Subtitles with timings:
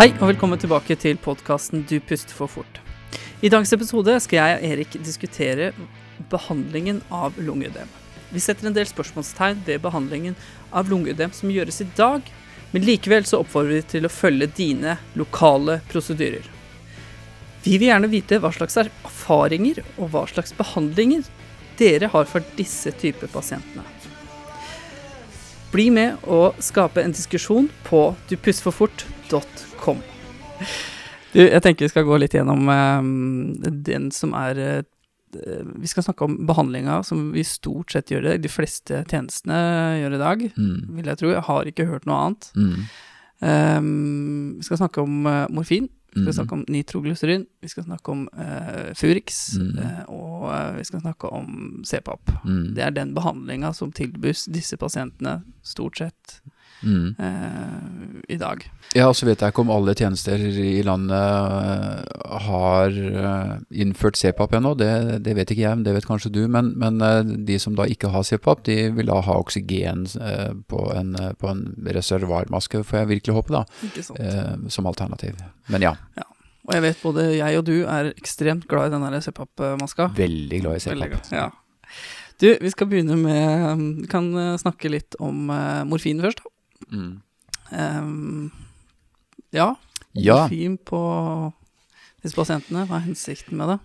[0.00, 2.78] Hei og velkommen tilbake til podkasten Du puster for fort.
[3.44, 5.66] I dagens episode skal jeg og Erik diskutere
[6.32, 7.90] behandlingen av lungeødem.
[8.32, 10.38] Vi setter en del spørsmålstegn ved behandlingen
[10.72, 12.24] av lungeødem som gjøres i dag,
[12.72, 16.48] men likevel så oppfordrer vi til å følge dine lokale prosedyrer.
[17.68, 21.28] Vi vil gjerne vite hva slags erfaringer og hva slags behandlinger
[21.76, 23.99] dere har for disse typer pasientene.
[25.70, 30.00] Bli med og skape en diskusjon på dupussforfort.com.
[31.30, 34.80] Du, jeg tenker vi skal gå litt gjennom uh, den som er uh,
[35.78, 38.32] Vi skal snakke om behandlinga som vi stort sett gjør det.
[38.42, 39.60] De fleste tjenestene
[40.00, 40.80] gjør i dag, Mm.
[40.96, 41.30] vil jeg tro.
[41.30, 42.50] Jeg har ikke hørt noe annet.
[42.58, 42.82] Mm.
[43.40, 45.86] Um, vi skal snakke om uh, morfin.
[46.12, 46.32] Vi skal Mhm.
[46.38, 47.46] snakke om nitroglycerin.
[47.62, 49.56] Vi skal snakke om uh, Furix.
[49.58, 49.78] mm.
[49.78, 52.32] uh, og uh, vi skal snakke om CPAP.
[52.44, 52.74] Mm.
[52.74, 56.40] Det er den behandlinga som tilbys disse pasientene stort sett
[56.82, 57.14] Mm.
[58.28, 58.62] i dag.
[58.96, 61.12] Ja, og så vet jeg ikke om alle tjenester i landet
[62.46, 62.88] har
[63.70, 64.72] innført CPAP ennå.
[64.80, 64.88] Det,
[65.22, 66.40] det vet ikke jeg, men det vet kanskje du.
[66.48, 70.06] Men, men de som da ikke har CPAP, de vil da ha oksygen
[70.72, 73.64] på en, på en reservoarmaske, får jeg virkelig håpe, da,
[74.72, 75.36] som alternativ.
[75.68, 75.94] Men ja,
[76.66, 80.10] Og jeg vet både jeg og du er ekstremt glad i den der CPAP-maska.
[80.16, 81.32] veldig glad i CPAP.
[81.32, 81.50] Ja.
[82.40, 86.40] Du, vi skal begynne med Vi kan uh, snakke litt om uh, morfin først.
[86.40, 86.96] da.
[86.96, 87.22] Mm.
[87.70, 88.52] Um,
[89.52, 89.74] ja,
[90.14, 91.00] Ja, morfin på
[92.24, 92.84] disse pasientene.
[92.88, 93.78] Hva er hensikten med det?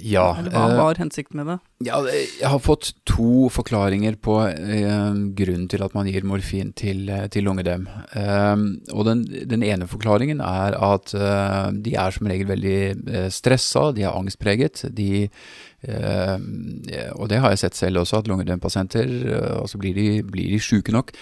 [0.00, 0.32] ja.
[0.38, 1.58] Eller hva øh, var hensikten med det?
[1.86, 7.04] Ja, jeg har fått to forklaringer på eh, grunnen til at man gir morfin til,
[7.12, 7.86] eh, til lungedem.
[8.18, 13.28] Eh, og den, den ene forklaringen er at eh, de er som regel veldig uh,
[13.32, 14.84] stressa, de er angstpreget.
[14.96, 15.28] De,
[15.82, 16.36] eh,
[17.16, 19.08] og det har jeg sett selv også, at lungedempasienter,
[19.60, 21.12] og så blir de, blir de sjuke nok,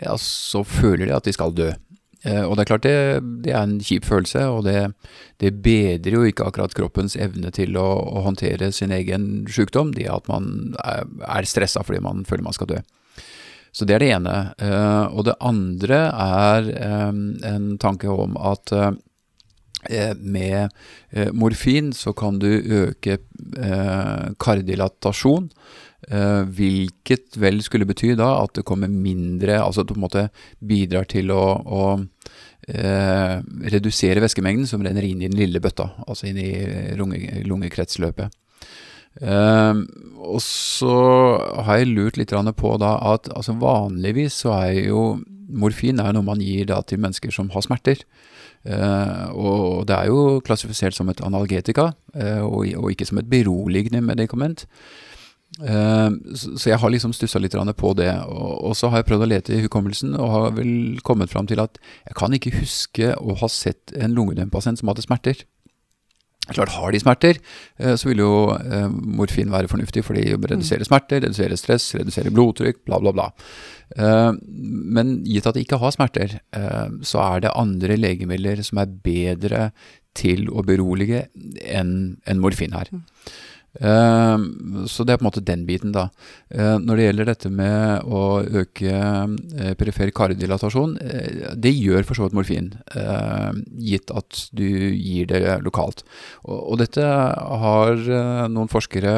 [0.00, 1.70] ja, så føler de at de skal dø.
[2.22, 2.96] Eh, og det er klart det,
[3.46, 4.90] det er en kjip følelse, og det,
[5.40, 10.08] det bedrer jo ikke akkurat kroppens evne til å, å håndtere sin egen sykdom, det
[10.12, 12.80] at man er, er stressa fordi man føler man skal dø.
[13.72, 14.38] Så det er det ene.
[14.60, 17.22] Eh, og det andre er eh,
[17.54, 18.74] en tanke om at
[20.20, 20.68] med
[21.32, 23.14] morfin så kan du øke
[24.36, 25.46] kardilatasjon,
[26.08, 30.22] hvilket vel skulle bety da at det kommer mindre Altså at du på en måte
[30.64, 31.82] bidrar til å, å
[32.66, 33.36] eh,
[33.74, 36.50] redusere væskemengden som renner inn i den lille bøtta, altså inn i
[36.98, 38.32] lunge, lungekretsløpet.
[39.20, 39.82] Eh,
[40.20, 40.96] og så
[41.66, 45.04] har jeg lurt litt på da at altså vanligvis så er jo
[45.50, 48.04] morfin er noe man gir da til mennesker som har smerter.
[48.60, 53.30] Uh, og det er jo klassifisert som et analgetika, uh, og, og ikke som et
[53.30, 54.66] beroligende medikament.
[55.58, 58.10] Eh, så, jeg har liksom stussa litt på det.
[58.30, 61.62] Og, så har jeg prøvd å lete i hukommelsen, og har vel kommet fram til
[61.62, 65.42] at jeg kan ikke huske å ha sett en lungedempasient som hadde smerter.
[66.50, 67.36] Klart Har de smerter,
[67.78, 72.34] eh, så vil jo eh, morfin være fornuftig, fordi de reduserer smerter, reduserer stress, reduserer
[72.34, 73.30] blodtrykk, bla, bla, bla.
[73.90, 76.36] Men gitt at de ikke har smerter,
[77.02, 79.64] så er det andre legemidler som er bedre
[80.14, 81.24] til å berolige
[81.66, 82.86] enn enn morfin her.
[83.78, 84.38] Eh,
[84.90, 86.08] så det er på en måte den biten, da.
[86.50, 88.22] Eh, når det gjelder dette med å
[88.62, 93.52] øke uh, perifer kardilatasjon, eh, det gjør for så vidt morfin, eh,
[93.92, 96.02] gitt at du gir det lokalt.
[96.42, 99.16] Og, dette har eh, noen forskere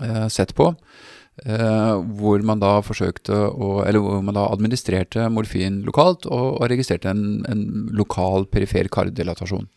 [0.00, 0.72] eh, sett på.
[1.44, 6.68] eh, hvor man da forsøkte å Eller hvor man da administrerte morfin lokalt og, og
[6.68, 9.68] registrerte en, en lokal perifer kardilatasjon.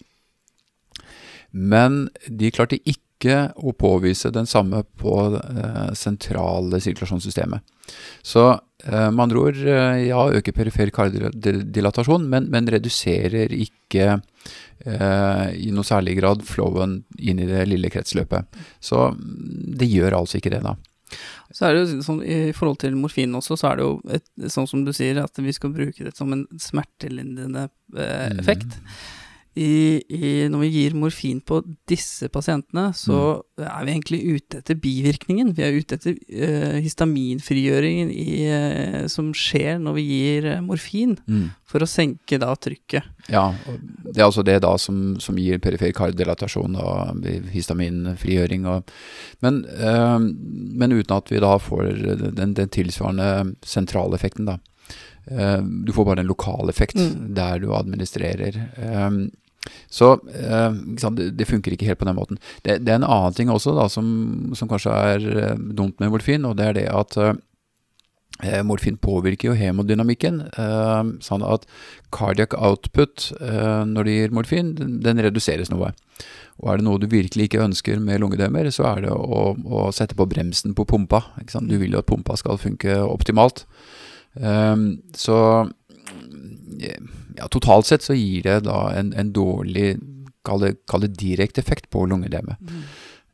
[1.53, 7.63] Men de klarte ikke å påvise den samme på eh, sentrale sirkulasjonssystemet.
[8.21, 15.47] Så eh, med andre ord, eh, ja, øker perifer kardiodilatasjon, men, men reduserer ikke eh,
[15.55, 18.61] i noe særlig grad flowen inn i det lille kretsløpet.
[18.83, 20.75] Så mm, det gjør altså ikke det, da.
[21.53, 24.23] Så er det jo sånn, I forhold til morfin også, så er det jo et,
[24.49, 28.39] sånn som du sier, at vi skal bruke det som en smertelindrende eh, Mm.
[29.53, 31.59] I, i, når vi gir morfin på
[31.89, 35.51] disse pasientene, så er vi egentlig ute etter bivirkningen.
[35.53, 41.13] Vi er ute etter uh, histaminfrigjøringen i, uh, som skjer når vi gir uh, morfin,
[41.29, 41.51] Mm.
[41.69, 43.05] for å senke da trykket.
[43.31, 43.53] Ja,
[44.03, 48.65] det er altså det da som, som gir perifer kardilatasjon og histaminfrigjøring.
[48.69, 48.91] Og,
[49.45, 51.93] men, men uten at vi da får
[52.35, 54.57] den, den tilsvarende sentraleffekten, da.
[55.31, 57.33] Eh, du får bare en lokal effekt Mm.
[57.35, 58.57] der du administrerer.
[58.77, 59.09] Eh,
[59.87, 62.37] så eh, sant, det, det funker ikke helt på den måten.
[62.65, 66.11] Det, det er en annen ting også da, som, som kanskje er eh, dumt med
[66.11, 67.33] morfin, og det er det at eh,
[68.43, 70.41] eh, morfin påvirker jo hemodynamikken,
[71.23, 71.63] sånn at
[72.11, 75.93] cardiac output når de gir morfin, den, reduseres noe.
[76.59, 79.87] Og er det noe du virkelig ikke ønsker med lungedømmer, så er det å, å
[79.95, 81.23] sette på bremsen på pumpa.
[81.63, 83.63] Du vil jo at pumpa skal funke optimalt.
[84.33, 85.37] Så
[87.37, 89.97] ja, totalt sett så gir det da en, en dårlig
[90.43, 92.59] kall det, direkte effekt på lungedemmet.
[92.61, 92.83] Mm.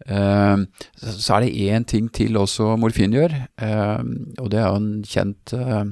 [0.09, 0.63] Uh,
[0.95, 3.99] så er det én ting til også morfin gjør, uh,
[4.39, 5.83] og det er jo en kjent, uh,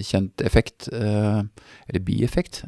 [0.00, 2.64] kjent effekt, eller bieffekt,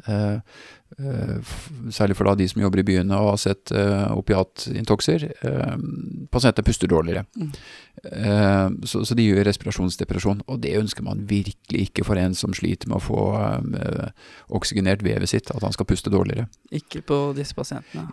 [0.93, 1.41] Uh,
[1.89, 5.23] særlig for da de som jobber i byene og har sett opiatintokser.
[6.29, 7.23] Pasienter puster dårligere.
[7.33, 7.49] Mm.
[8.03, 10.41] Så, så, de gjør respirasjonsdepresjon.
[10.51, 13.21] Og det ønsker man virkelig ikke for en som sliter med å få
[14.53, 16.49] oksygenert vevet sitt, at han skal puste dårligere.
[16.75, 18.09] Ikke på disse pasientene?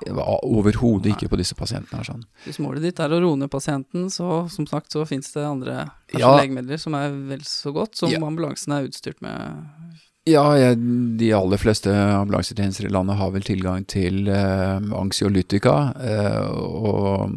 [0.47, 2.05] Overhodet ikke på disse pasientene.
[2.07, 2.23] Sånn.
[2.47, 5.83] Hvis målet ditt er å roe ned pasienten, så som sagt så fins det andre
[6.15, 6.37] ja.
[6.39, 8.23] legemidler som er vel så godt som ja.
[8.23, 9.99] ambulansen er utstyrt med
[10.31, 10.79] ja, jeg,
[11.21, 15.75] de aller fleste ambulansetjenester i landet har vel tilgang til eh, anxiolytika.
[16.01, 17.35] Eh, og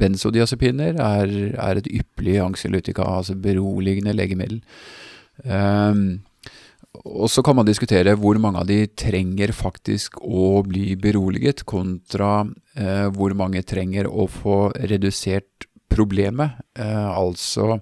[0.00, 4.62] benzodiazepiner er, er, et ypperlig anxiolytika, altså beroligende legemiddel.
[5.44, 6.02] Eh,
[7.04, 12.46] og så kan man diskutere hvor mange av de trenger faktisk å bli beroliget, kontra
[12.76, 16.56] eh, hvor mange trenger å få redusert problemet.
[16.78, 17.78] Eh, altså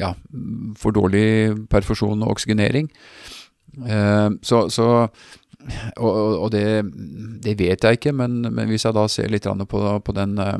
[0.00, 0.14] ja,
[0.76, 2.88] for dårlig perfusjon og oksygenering.
[3.86, 4.88] Eh, så, så
[6.00, 6.14] og,
[6.44, 6.64] og det,
[7.44, 10.58] det, vet jeg ikke, men, men, hvis jeg da ser litt på, på den eh,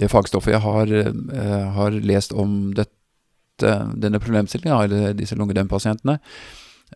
[0.00, 6.18] det fagstoffet jeg har, eh, har lest om dette, denne problemstillingen, eller disse lungedempasientene,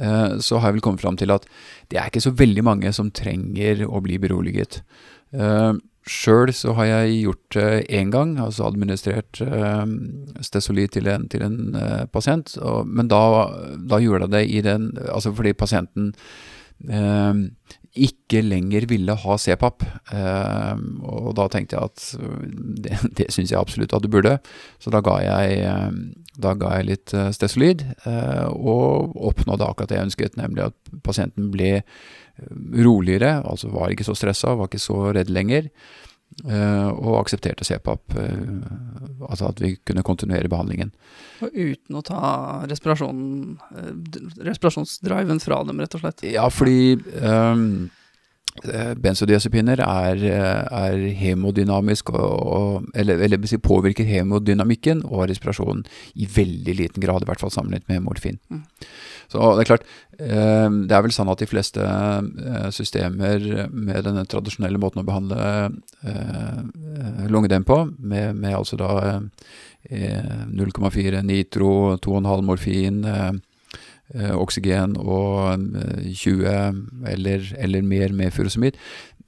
[0.01, 1.49] eh, så har jeg vel kommet fram til at
[1.89, 4.83] det er ikke så veldig mange som trenger å bli beroliget.
[6.09, 9.85] Sjøl så har jeg gjort det én gang, altså administrert uh,
[10.45, 12.57] Stesolid til en, til en uh, pasient.
[12.59, 13.23] Og, men da,
[13.79, 16.15] da, gjorde jeg det i den Altså fordi pasienten
[16.89, 17.45] uh,
[17.99, 19.83] ikke lenger ville ha CPAP.
[21.03, 22.03] og da tenkte jeg at
[22.85, 24.37] det, det syns jeg absolutt at du burde.
[24.79, 25.65] Så da ga jeg,
[26.39, 27.83] da ga jeg litt Stesolid,
[28.53, 31.81] og oppnådde akkurat det jeg ønsket, nemlig at pasienten ble
[32.85, 35.65] roligere, altså var ikke så stressa, var ikke så redd lenger.
[36.45, 38.49] Uh, og aksepterte CPAP, eh,
[39.27, 40.91] altså at vi kunne kontinuere behandlingen.
[41.43, 42.21] Og uten å ta
[42.69, 46.23] respirasjonsdriven fra dem, rett og slett?
[46.29, 47.89] Ja, fordi um,
[49.03, 55.83] benzodiazepiner er, er hemodynamisk, og, og, eller, eller påvirker hemodynamikken og respirasjonen
[56.15, 58.39] i veldig liten grad, i hvert fall sammenlignet med morfin.
[58.53, 58.63] Mm.
[59.29, 59.85] Så det er klart,
[60.19, 65.09] eh, det er vel sånn at de fleste eh, systemer med denne tradisjonelle måten å
[65.09, 65.43] behandle
[66.09, 69.21] eh, lungedem på, med, med altså da
[69.89, 72.99] 0,4 nitro, 2,5 morfin,
[74.37, 75.63] oksygen og
[76.19, 78.77] 20 eller, eller mer med furosemid,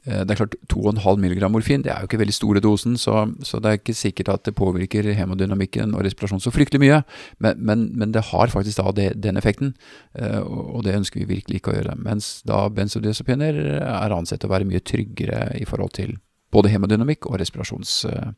[0.04, 3.58] det er klart 2,5 mg morfin det er jo ikke veldig store dosen, så, så,
[3.60, 7.02] det er ikke sikkert at det påvirker hemodynamikken og respirasjonen så fryktelig mye.
[7.38, 9.74] Men, men, men det har faktisk da det, den effekten,
[10.16, 11.98] eh, og det ønsker vi virkelig ikke å gjøre.
[12.00, 16.16] Mens da benzodiazepiner er ansett å være mye tryggere i forhold til
[16.54, 18.04] både hemodynamikk og respirasjons...
[18.08, 18.30] Eh,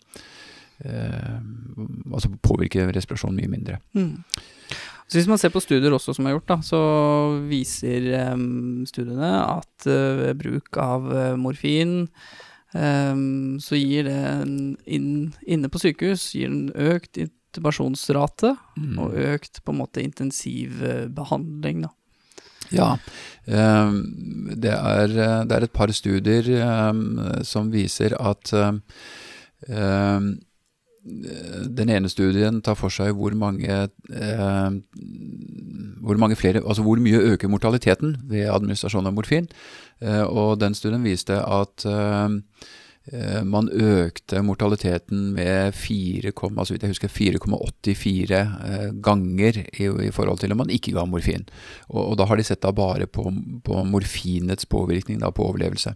[0.82, 3.76] altså påvirker respirasjonen mye mindre.
[3.94, 4.16] Mm.
[5.12, 6.78] Så Hvis man ser på studier også som er gjort, da, så
[7.44, 12.06] viser um, studiene at uh, ved bruk av uh, morfin
[12.72, 14.54] um, så gir det en,
[14.88, 15.10] inn,
[15.44, 18.94] inne på sykehus gir en økt intubasjonsrate mm.
[19.04, 21.84] og økt på en måte intensivbehandling.
[21.84, 21.92] da.
[22.72, 22.88] Ja,
[23.44, 23.98] um,
[24.56, 26.48] det, er, det, er, et par studier
[27.44, 28.54] som viser at
[31.02, 34.74] den ene studien tar for seg hvor mange, eh,
[36.02, 39.48] hvor mange flere, altså hvor mye øker mortaliteten ved administrasjon av morfin.
[40.02, 42.38] Eh, og den studien viste at eh,
[43.12, 46.74] eh man økte mortaliteten med 4,84 altså
[48.70, 51.42] eh, ganger i, i, forhold til om man ikke ga morfin.
[51.88, 53.26] Og, og da har de sett bare på,
[53.64, 55.94] på morfinets påvirkning da, på overlevelse.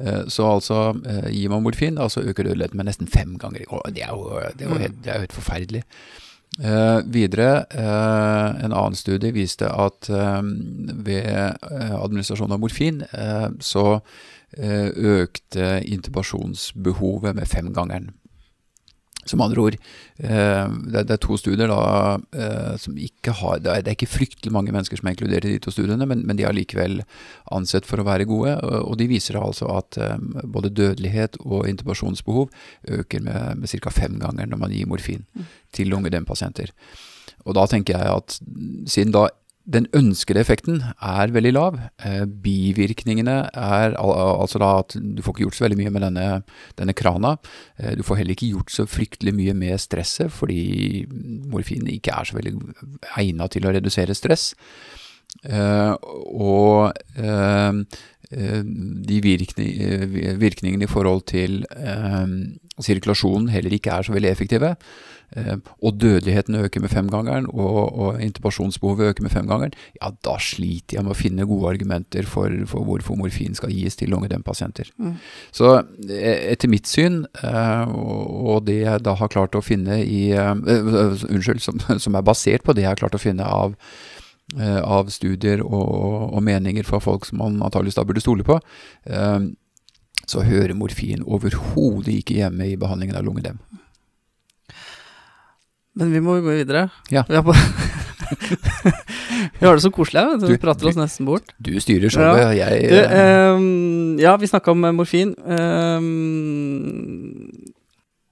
[0.00, 3.64] Eh, så altså, eh, gir man morfin, altså øker dødeligheten med nesten fem ganger.
[3.94, 5.82] Det er jo, det er jo, helt, det er jo helt, forferdelig.
[6.56, 10.42] Eh, videre, eh, en annen studie viste at eh,
[11.04, 11.26] ved
[12.00, 13.02] administrasjon av morfin
[13.60, 14.00] så
[14.56, 18.14] økte intubasjonsbehovet med femgangeren.
[19.26, 19.76] Som andre ord,
[20.22, 24.74] eh, det, er to studier da, eh, som ikke har det er, ikke fryktelig mange
[24.74, 27.00] mennesker som er inkludert i de to studiene, men, men de er likevel
[27.54, 28.54] ansett for å være gode.
[28.82, 32.48] Og, de viser altså at eh, både dødelighet og intubasjonsbehov
[33.00, 33.94] øker med, med ca.
[33.94, 35.50] fem ganger når man gir morfin mm.
[35.76, 36.72] til lungedempasienter.
[37.46, 38.38] Og da tenker jeg at
[38.90, 39.28] siden da
[39.66, 41.78] den ønskede effekten er veldig lav.
[41.98, 46.04] Eh, bivirkningene er al altså da at du får ikke gjort så veldig mye med
[46.06, 46.26] denne,
[46.78, 47.34] denne krana.
[47.78, 51.06] Eh, du får heller ikke gjort så fryktelig mye med stresset, fordi
[51.50, 52.54] morfin ikke er så veldig
[53.18, 54.52] egnet til å redusere stress.
[55.44, 55.92] Eh,
[56.32, 56.94] og
[58.26, 59.74] de virkning,
[60.40, 61.60] virkningene i forhold til
[62.82, 64.72] sirkulasjonen heller ikke er så veldig effektive.
[65.36, 70.96] Eh, og dødeligheten øker med femgangeren, og, og intubasjonsbehovet øker med femgangeren, ja, da sliter
[70.96, 74.90] jeg med å finne gode argumenter for, for hvorfor morfin skal gis til lungedempasienter.
[74.96, 75.14] Mm.
[75.52, 75.74] Så
[76.08, 81.60] eh, etter mitt syn, eh, og det jeg da har klart å finne i Unnskyld,
[81.62, 83.76] som, som er basert på det jeg har klart å finne av
[84.56, 85.88] av studier og,
[86.30, 88.60] og, meninger fra folk som man antakeligvis da burde stole på,
[90.30, 93.58] så hører morfin overhodet ikke hjemme i behandlingen av lungedem.
[95.96, 96.88] Men vi må jo gå videre.
[97.12, 97.22] Ja.
[97.28, 97.54] Vi, på
[99.58, 100.48] vi har det så koselig her.
[100.50, 101.46] Vi prater oss nesten bort.
[101.62, 102.68] Du styrer showet, ja.
[102.68, 102.96] jeg du,
[103.56, 105.30] um, Ja, vi snakka om eh, morfin.
[105.46, 106.04] Um,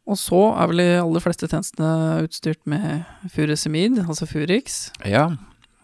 [0.05, 2.85] og så er vel de aller fleste tjenestene utstyrt med
[3.33, 4.91] furesemid, altså Furix.
[5.09, 5.31] Ja.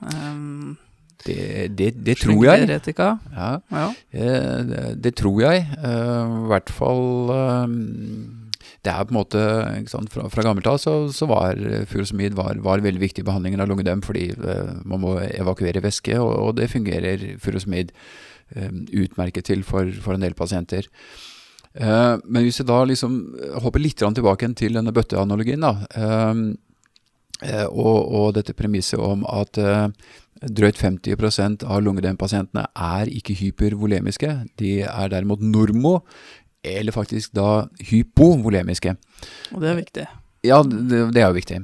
[0.04, 0.76] Um,
[1.25, 2.68] det, det, det tror jeg.
[2.96, 3.14] Ja.
[3.72, 3.88] ja.
[4.12, 5.64] Eh, det, det, tror jeg.
[5.80, 7.32] Uh, I hvert fall
[7.64, 8.39] um,
[8.80, 9.40] det er på en måte
[9.92, 13.28] sant, Fra, fra gammelt av så, så, var eh, furosemid var, var, veldig viktig i
[13.28, 17.92] behandlingen av lungedem fordi uh, man må evakuere væske, og, og det fungerer furosemid
[18.56, 20.88] um, utmerket til for, for, en del pasienter.
[21.76, 23.20] Uh, men hvis jeg da liksom
[23.60, 25.76] hopper litt tilbake til denne bøtteanalogien, da,
[27.70, 29.56] og, og, dette premisset om at
[30.40, 34.28] Drøyt 50% av lungedempasientene er ikke hypervolemiske.
[34.56, 35.99] De er derimot normo,
[36.62, 38.96] eller faktisk da hypovolemiske.
[39.54, 40.08] Og det er viktig.
[40.40, 41.58] Ja, det, det er jo viktig.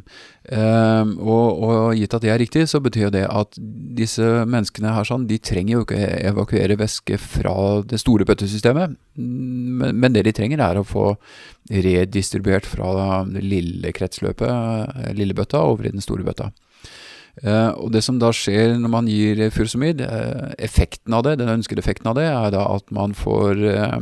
[0.53, 3.57] Um, og, og, gitt at det er riktig, så betyr det at
[3.97, 7.57] disse menneskene her sånn, de trenger jo ikke evakuere væske fra
[7.89, 8.99] det store bøttesystemet.
[9.17, 11.15] Men, men, det de trenger, er å få
[11.73, 12.93] redistribuert fra
[13.33, 16.53] det lille kretsløpet, lille bøtta, over i den store bøtta.
[17.45, 21.53] Uh, og Det som da skjer når man gir furosemid, uh, effekten av det, den
[21.53, 23.99] ønskede effekten av det, er da at man får uh,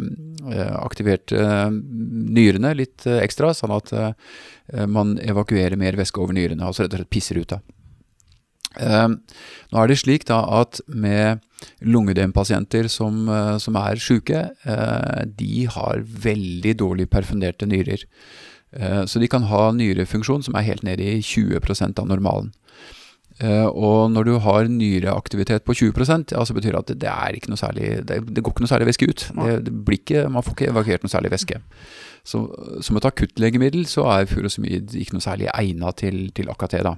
[0.85, 3.89] aktivert nyrene litt ekstra, sånn at
[4.93, 7.55] man evakuerer mer væske over nyrene, altså rett og slett pisser ut.
[7.55, 7.63] da.
[9.09, 11.41] nå er det slik da at med
[11.81, 13.25] lungedempasienter som,
[13.57, 14.43] som er syke,
[15.25, 18.05] de har veldig dårlig perfunderte nyrer.
[19.09, 22.53] Så de kan ha nyrefunksjon som er helt nede i 20% av normalen.
[23.43, 25.91] Uh, og når du har nyreaktivitet på 20
[26.31, 28.71] ja, så betyr det at det, er ikke noe særlig det, det, går ikke noe
[28.71, 29.25] særlig væske ut.
[29.35, 31.59] Det, det blir ikke, man får ikke evakuert noe særlig væske.
[32.25, 32.45] Så
[32.81, 36.85] som et akuttlegemiddel så er furosemid ikke noe særlig egnet til, til akkurat det.
[36.87, 36.95] da.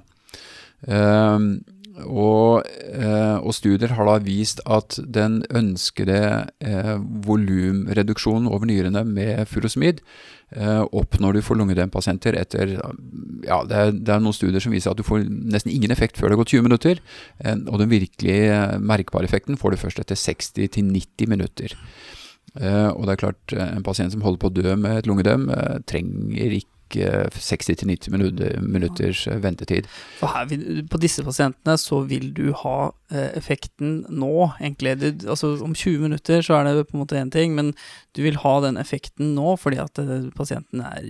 [2.05, 6.19] Og, uh, og, studier har da vist at den ønskede
[6.61, 10.03] eh, volumreduksjonen over nyrene med furosemid
[10.55, 14.93] Eh, oppnår du for lungedempasienter etter ja, det er, det er, noen studier som viser
[14.93, 17.01] at du får nesten ingen effekt før det har gått 20 minutter.
[17.43, 21.75] Eh, og den virkelig eh, merkbare effekten får du først etter 60-90 minutter.
[22.57, 25.43] og det er klart, en pasient som holder på å dø med et lungedøm,
[25.85, 28.11] trenger ikke 60-90
[28.63, 29.89] minutters ventetid.
[30.21, 30.53] Her,
[30.89, 34.97] på disse pasientene så vil du ha effekten nå, egentlig.
[35.01, 37.73] Du, altså Om 20 minutter så er det på en måte én ting, men
[38.15, 39.99] du vil ha den effekten nå fordi at
[40.35, 41.07] pasienten er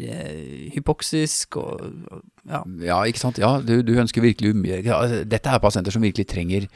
[0.76, 2.64] hypoksisk og ja.
[2.84, 3.40] ja ikke sant.
[3.42, 4.56] Ja, du, du ønsker virkelig
[4.86, 6.68] ja, Dette er pasienter som virkelig trenger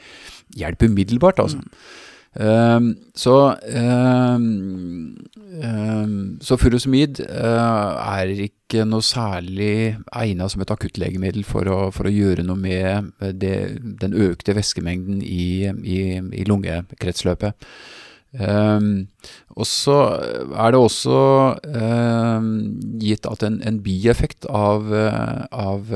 [0.58, 1.62] hjelp umiddelbart, altså.
[1.62, 2.10] Mm.
[2.32, 5.16] Um, så um,
[5.64, 12.08] um, så furosemid uh, er ikke noe særlig egnet som et akuttlegemiddel for å, for
[12.08, 13.56] å gjøre noe med det,
[14.00, 15.98] den økte væskemengden i, i,
[16.32, 17.68] i lungekretsløpet.
[19.52, 19.96] og så
[20.56, 21.18] er det også
[23.02, 25.92] gitt at en, en bieffekt av, av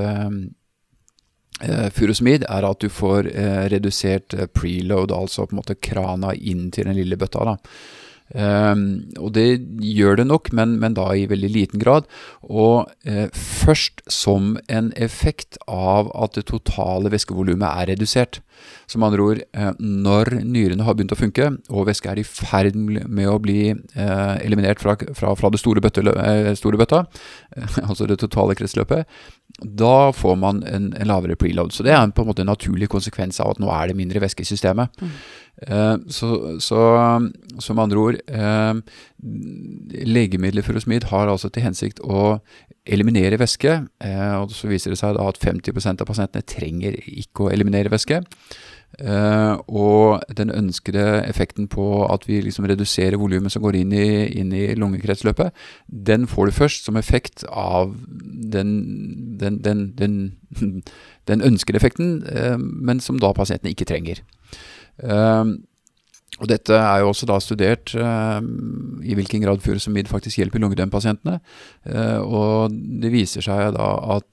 [1.96, 6.66] Furusmid er at du får uh, redusert uh, preload, altså på en måte krana inn
[6.74, 7.46] til den lille bøtta.
[7.48, 7.56] da.
[8.34, 12.08] Um, og det gjør det nok, men, men, da i veldig liten grad.
[12.42, 18.40] Og eh, først som en effekt av at det totale væskevolumet er redusert.
[18.90, 22.74] Som andre ord, eh, når nyrene har begynt å funke, og væske er i ferd
[22.76, 26.02] med å bli eh, eliminert fra, fra, fra det store, bøtte,
[26.58, 27.04] store bøtta,
[27.88, 29.06] altså det totale kretsløpet,
[29.62, 31.72] da får man en, en, lavere preload.
[31.72, 33.96] Så det er en, på en måte en naturlig konsekvens av at nå er det
[33.96, 34.92] mindre væske i systemet.
[35.00, 35.14] Mm.
[35.56, 36.80] Uh, så, så,
[37.64, 38.76] som andre ord uh,
[40.04, 42.36] Legemidler furosemid har altså til hensikt å
[42.86, 43.78] eliminere væske.
[44.04, 47.92] Uh, og Så viser det seg da at 50% av pasientene trenger ikke å eliminere
[47.92, 48.22] væske.
[48.96, 54.06] Uh, og den ønskede effekten på at vi liksom reduserer volumet som går inn i,
[54.40, 55.52] inn i, lungekretsløpet,
[55.88, 59.58] den får du først som effekt av den, den,
[59.98, 60.32] den,
[61.28, 64.22] den ønskede effekten, uh, men som da pasientene ikke trenger.
[65.02, 65.46] Uh,
[66.36, 68.42] og Dette er jo også da studert uh,
[69.00, 71.38] i hvilken grad furosemid faktisk hjelper lungedempasientene.
[71.88, 73.88] Uh, og det viser seg da
[74.18, 74.32] at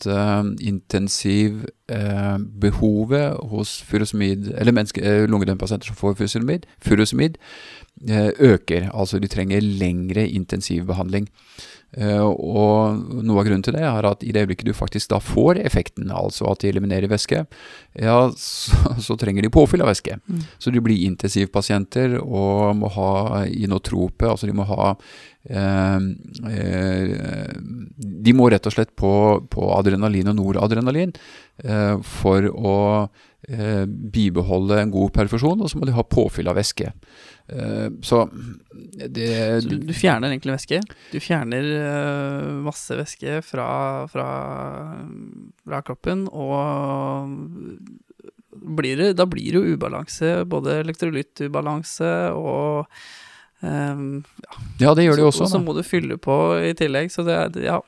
[0.59, 4.99] intensivbehovet hos furosemid, eller menneske,
[5.31, 7.33] lungedempasienter som får furosemid, furosemid
[8.39, 8.81] øker.
[8.91, 11.25] Altså de trenger lengre intensivbehandling.
[11.93, 15.19] Uh, og noe av grunnen til det er at i det øyeblikket du faktisk da
[15.21, 17.43] får effekten, altså at de eliminerer væske,
[18.01, 20.17] ja, så, så, trenger de påfyll av væske.
[20.25, 20.39] Mm.
[20.57, 25.99] Så de blir intensivpasienter og må ha inotrope, altså de må ha uh,
[26.49, 27.51] uh,
[28.25, 29.13] De må rett og slett på,
[29.53, 31.13] på adrenalin og noradrenalin
[32.07, 32.77] for å
[33.45, 36.89] bibeholde en god perfusjon, og så må de ha påfyll av væske.
[37.47, 38.29] Eh, så
[39.09, 40.79] det så du, fjerner egentlig væske?
[41.11, 43.67] Du fjerner uh, masse væske fra,
[44.11, 44.27] fra,
[45.65, 47.27] fra, kroppen, og
[48.77, 50.35] blir det, da blir det jo ubalanse.
[50.47, 52.85] Både elektrolyttubalanse og
[53.59, 54.59] um, ja.
[54.87, 54.93] ja.
[54.95, 55.47] det gjør det jo også.
[55.47, 57.79] Og så må du fylle på i tillegg, så det er Ja.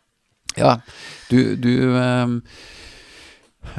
[0.57, 0.79] ja.
[1.31, 2.41] Du, du um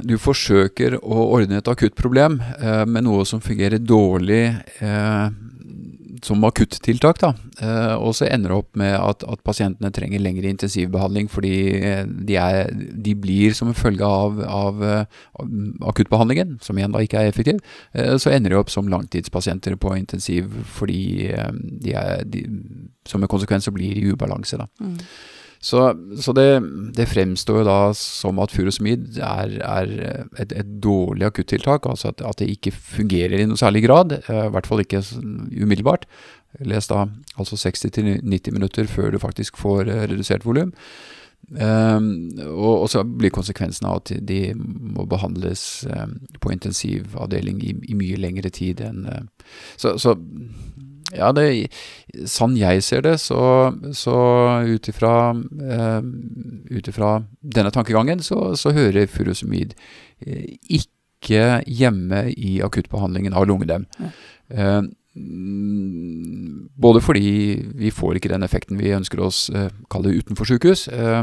[0.03, 4.43] du forsøker å ordne et akutt problem eh, med noe som fungerer dårlig
[4.83, 5.29] eh,
[6.23, 7.19] som akuttiltak.
[7.21, 11.55] da, eh, Og så ender det opp med at, at pasientene trenger lengre intensivbehandling fordi
[11.81, 15.49] eh, de, er, de blir som en følge av, av, av,
[15.89, 17.61] akuttbehandlingen, som igjen da ikke er effektiv,
[17.95, 21.33] eh, så ender de opp som langtidspasienter på intensiv fordi
[21.83, 22.45] de er, de,
[23.07, 24.57] som en konsekvens så blir i ubalanse.
[24.57, 24.69] da.
[24.81, 24.99] Mm.
[25.67, 25.81] Så,
[26.23, 26.47] så det,
[26.95, 29.93] det, fremstår jo da som at furosemid er, er
[30.39, 31.89] et, et, dårlig akuttiltak.
[31.91, 34.15] Altså at, at, det ikke fungerer i noe særlig grad.
[34.31, 35.03] I hvert fall ikke
[35.57, 36.07] umiddelbart.
[36.65, 40.73] Les da altså 60-90 minutter før du faktisk får eh, redusert volum.
[41.47, 47.75] Um, og, og, så blir konsekvensen av at de må behandles um, på intensivavdeling i,
[47.87, 49.21] i, mye lengre tid enn uh,
[49.79, 50.17] Så, så
[51.15, 51.69] ja, det,
[52.31, 53.41] sånn jeg ser det, så,
[53.95, 54.19] så
[54.67, 55.15] ut ifra
[55.71, 57.17] eh,
[57.57, 59.77] denne tankegangen, så, så hører furosemid
[60.27, 63.87] eh, ikke hjemme i akuttbehandlingen av lungedem.
[64.01, 64.13] Ja.
[64.51, 64.83] Eh,
[66.77, 67.31] både fordi
[67.79, 70.89] vi får ikke den effekten vi ønsker oss, eh, kall det utenfor sykehus.
[70.93, 71.23] Eh,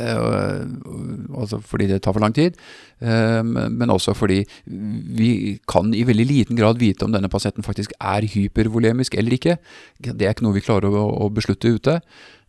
[0.00, 2.56] altså fordi det tar for lang tid,
[3.04, 7.92] uh, men også fordi vi kan i veldig liten grad vite om denne pasienten faktisk
[8.00, 9.58] er hypervolemisk eller ikke.
[10.00, 12.00] Det er ikke noe vi klarer å, beslutte ute.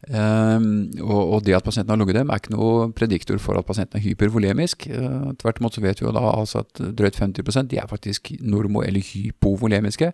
[0.03, 4.03] Um, og, det at pasienten har lungedem er ikke noe prediktor for at pasienten er
[4.03, 4.87] hypervolemisk.
[5.39, 8.83] Tvert imot så vet vi jo da altså at drøyt 50 de er faktisk normo-
[8.83, 10.11] eller hypovolemiske.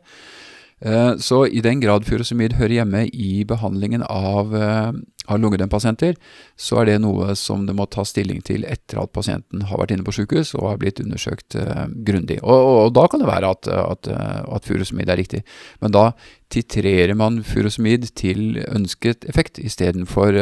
[0.82, 4.92] Eh, så i den grad furosemid hører hjemme i behandlingen av, eh,
[5.28, 6.16] av lungedempasienter,
[6.56, 9.92] så er det noe som det må ta stilling til etter at pasienten har vært
[9.92, 12.40] inne på sykehus og har blitt undersøkt uh, grundig.
[12.42, 15.44] Og, og, og, da kan det være at, at, at furosemid er riktig.
[15.84, 16.06] Men da
[16.50, 20.34] titrerer man furosemid til ønsket effekt istedenfor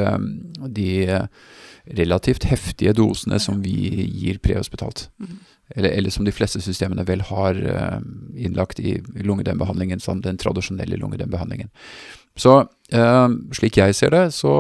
[0.72, 0.90] de
[1.96, 3.76] relativt heftige dosene som vi
[4.08, 5.08] gir prehospitalt.
[5.22, 5.38] Mm
[5.70, 8.00] eller, eller, som de fleste systemene vel har uh,
[8.36, 11.72] innlagt i lungedembehandlingen som den tradisjonelle lungedembehandlingen.
[12.40, 14.54] Så uh, slik jeg ser det, så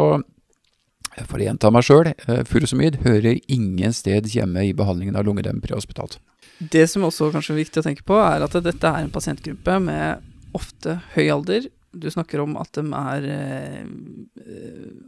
[1.17, 5.61] for å gjenta meg sjøl, uh, furosemid hører ingen sted hjemme i behandlingen av lungedem
[5.63, 6.19] prehospitalt.
[6.59, 9.79] Det som også kanskje er viktig å tenke på, er at dette er en pasientgruppe
[9.83, 11.69] med ofte høy alder,
[12.01, 13.87] du snakker om at de er eh,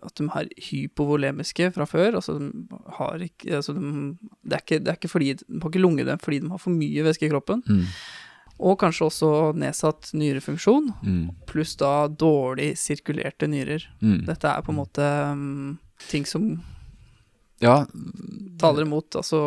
[0.06, 2.18] At de er hypovolemiske fra før.
[2.20, 3.84] Altså, de har ikke, altså de,
[4.44, 6.76] det, er ikke, det er ikke fordi De har ikke lungedem fordi de har for
[6.76, 7.64] mye væske i kroppen.
[7.68, 7.86] Mm.
[8.60, 11.22] Og kanskje også nedsatt nyrefunksjon, mm.
[11.48, 13.86] pluss da dårlig sirkulerte nyrer.
[14.04, 14.26] Mm.
[14.28, 15.78] Dette er på en måte um,
[16.10, 16.50] ting som
[17.64, 17.86] ja.
[18.60, 19.40] taler imot altså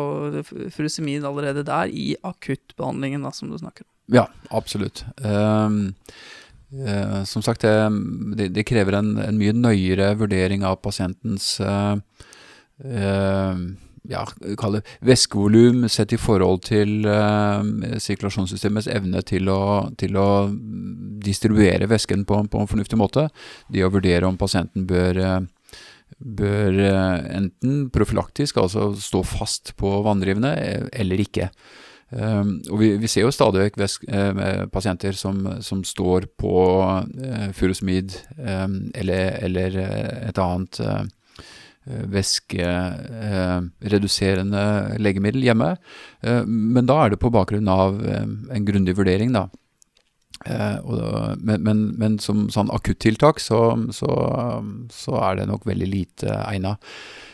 [0.73, 3.91] frusemin allerede der, i akuttbehandlingen, da, som du snakker om.
[4.17, 5.05] Ja, absolutt.
[5.21, 5.93] Um,
[6.73, 11.97] eh, som sagt, det, det krever en, en, mye nøyere vurdering av pasientens eh,
[12.83, 13.65] eh
[14.09, 14.23] ja,
[14.59, 19.59] kall det væskevolum sett i forhold til eh, sirkulasjonssystemets evne til å,
[19.99, 20.27] til å
[21.23, 23.29] distribuere væsken på, på, en fornuftig måte.
[23.71, 25.79] Det å vurdere om pasienten bør, uh,
[26.19, 30.51] bør uh, enten profylaktisk, altså stå fast på vanndrivende,
[30.91, 31.47] eller ikke.
[32.13, 33.79] Um, og vi, vi, ser jo stadig vekk
[34.69, 36.53] pasienter som, som, står på
[37.57, 39.79] furosmid um, eller, eller,
[40.29, 40.77] et annet
[41.83, 44.61] Eh, væskereduserende
[44.93, 45.75] eh, legemiddel hjemme.
[46.23, 49.49] Eh, men da er det på bakgrunn av en grundig vurdering, da.
[50.43, 54.11] Men, men, men, som sånn akuttiltak så, så,
[54.91, 56.75] så, er det nok veldig lite egna.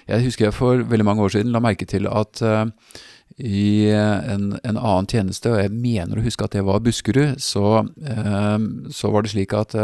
[0.05, 2.37] Jeg husker jeg for veldig mange år siden la merke til at
[3.39, 7.85] i en, en, annen tjeneste, og jeg mener å huske at det var Buskerud, så,
[8.91, 9.77] så var det slik at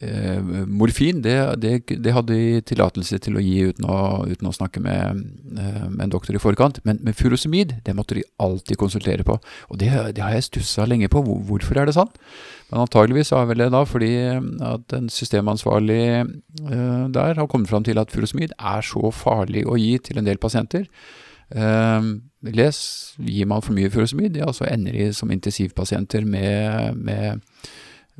[0.00, 4.52] Eh, morfin det, det, det, hadde de tillatelse til å gi uten å, uten å
[4.54, 5.18] snakke med,
[5.58, 6.78] eh, med, en doktor i forkant.
[6.86, 9.36] Men, men furosemid det måtte de alltid konsultere på.
[9.68, 11.20] Og det, det har jeg stussa lenge på.
[11.26, 12.16] Hvorfor er det sant?
[12.70, 14.38] Men antageligvis er vel det da fordi eh,
[14.70, 16.04] at en systemansvarlig
[17.10, 20.38] der har kommet fram til at furosemid er så farlig å gi til en del
[20.40, 20.86] pasienter.
[21.50, 22.80] Uh, les,
[23.26, 27.40] gir man for mye furosemid, ja, så ender de som intensivpasienter med, med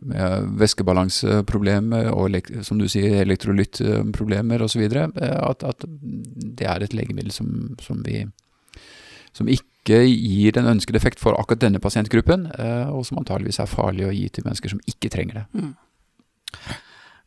[0.03, 4.87] med væskebalanseproblemer og som du sier, elektrolyttproblemer osv.
[4.97, 5.87] At, at
[6.61, 8.25] det er et legemiddel som, som, vi,
[9.37, 13.71] som ikke gir den ønskede effekt for akkurat denne pasientgruppen, eh, og som antageligvis er
[13.71, 15.47] farlig å gi til mennesker som ikke trenger det.
[15.53, 15.75] Mm.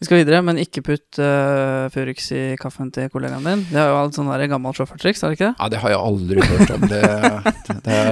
[0.04, 3.62] Vi skal videre, men ikke putt uh, Furix i kaffen til kollegaen din.
[3.70, 5.54] Det er jo alt sånn gammelt sjåførtriks, er det ikke det?
[5.62, 6.84] Ja, det har jeg aldri hørt om.
[6.92, 7.00] Det,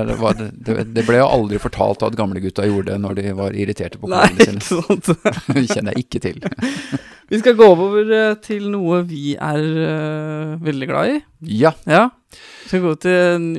[0.08, 4.00] det, var, det, ble jo aldri fortalt at gamlegutta gjorde det når de var irriterte
[4.00, 5.18] på kollegene sine.
[5.52, 6.40] Det kjenner jeg ikke til.
[7.34, 11.20] vi skal gå over uh, til noe vi er uh, veldig glad i.
[11.42, 11.74] Ja.
[11.90, 12.10] ja.
[12.72, 12.84] Til,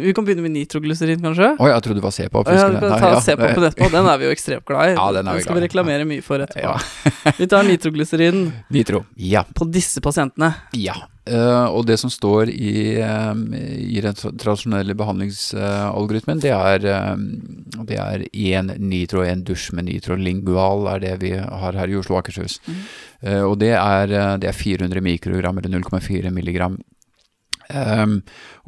[0.00, 1.50] vi kan begynne med nitroglyserin, kanskje?
[1.60, 2.48] Oi, jeg trodde det var C-pop.
[2.48, 3.20] Ja, vi kan ta ja.
[3.20, 3.88] C-pop etterpå.
[3.92, 4.96] Den er vi jo ekstremt glad i.
[4.96, 6.72] Ja, den, vi skal vi reklamere mye for etterpå.
[6.72, 7.32] Ja.
[7.40, 9.44] vi tar nitroglyserin Nitro, ja.
[9.58, 10.54] på disse pasientene.
[10.78, 10.96] Ja.
[11.22, 17.84] Uh, og det som står i, um, i den tradisjonelle behandlingsalgoritmen, uh, det er uh,
[17.86, 20.16] Det er én nitro, en dusj med nitro.
[20.18, 22.58] Lingual er det vi har her i Oslo og Akershus.
[22.66, 22.82] Mm.
[23.46, 24.10] og det er,
[24.42, 26.74] det er 400 mikrogram eller 0,4 milligram
[27.72, 28.18] Um,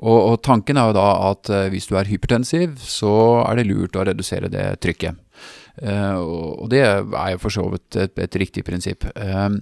[0.01, 3.13] og, og, tanken er jo da at uh, hvis du er hypertensiv, så
[3.45, 5.21] er det lurt å redusere det trykket.
[5.75, 9.07] Uh, og det er jo for så vidt et, et riktig prinsipp.
[9.19, 9.59] Uh,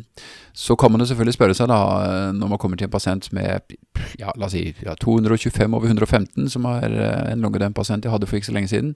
[0.53, 3.77] så kan man jo selvfølgelig spørre seg, da, når man kommer til en pasient med
[4.21, 6.99] ja, la oss si ja, 225 over 115, som er
[7.33, 8.93] en lungedempasient jeg hadde for ikke så lenge siden,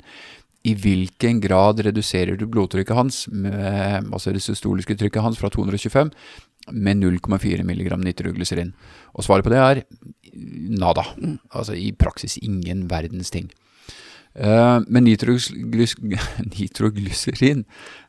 [0.67, 6.11] i hvilken grad reduserer du blodtrykket hans, med, altså det systoliske trykket hans, fra 225
[6.73, 8.73] med 0,4 mg nitroglyserin?
[9.15, 9.83] Og svaret på det er
[10.81, 11.05] nada.
[11.17, 11.39] Mm.
[11.55, 13.51] Altså i praksis ingen verdens ting.
[14.37, 15.95] Uh, men nitroglys
[16.53, 17.63] nitroglyserin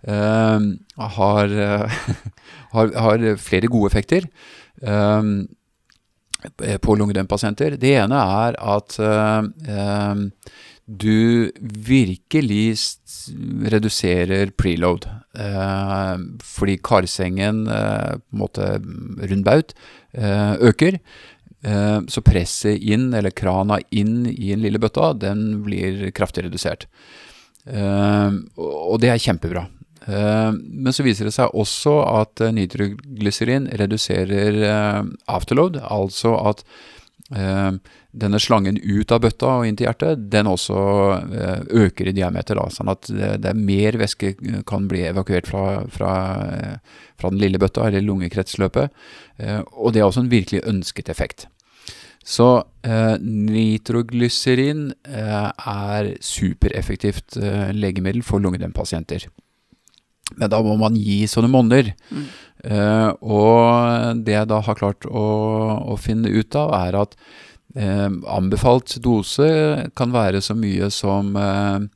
[0.04, 0.60] uh,
[1.16, 2.00] har, uh,
[2.76, 4.28] har, har, flere gode effekter
[6.84, 7.80] på lungedempasienter.
[7.82, 8.98] Det ene er at
[10.88, 12.78] du virkelig
[13.68, 15.08] reduserer preload.
[16.42, 18.80] fordi karsengen, på en måte
[19.30, 19.74] rundbaut,
[20.16, 20.98] øker.
[21.68, 26.86] Eh, så presset inn, eller krana inn i den lille bøtta, den blir kraftig redusert.
[27.66, 29.66] Eh, og det er kjempebra.
[30.06, 34.62] Eh, men så viser det seg også at nitroglyserin reduserer
[35.26, 36.64] afterload, altså at
[37.28, 40.78] denne slangen ut av bøtta og inn til hjertet, den også
[41.76, 42.56] øker i diameter.
[42.56, 44.32] Da, sånn at det, er mer væske
[44.70, 46.14] kan bli evakuert fra, fra,
[47.20, 48.96] fra den lille bøtta, eller lungekretsløpet.
[49.76, 51.50] Og det er også en virkelig ønsket effekt.
[52.28, 52.48] Så
[52.84, 59.30] eh, nitroglyserin eh, er supereffektivt eh, legemiddel for lungedempasienter.
[60.36, 61.94] Men da må man gi sånne monner.
[62.12, 62.28] Mm.
[62.66, 65.26] Eh, og det jeg da har klart å,
[65.94, 67.16] å finne ut av, er at
[67.78, 69.48] eh, anbefalt dose
[69.98, 71.90] kan være så mye som 100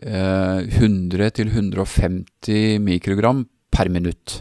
[0.00, 4.40] eh, 150 mikrogram per minutt.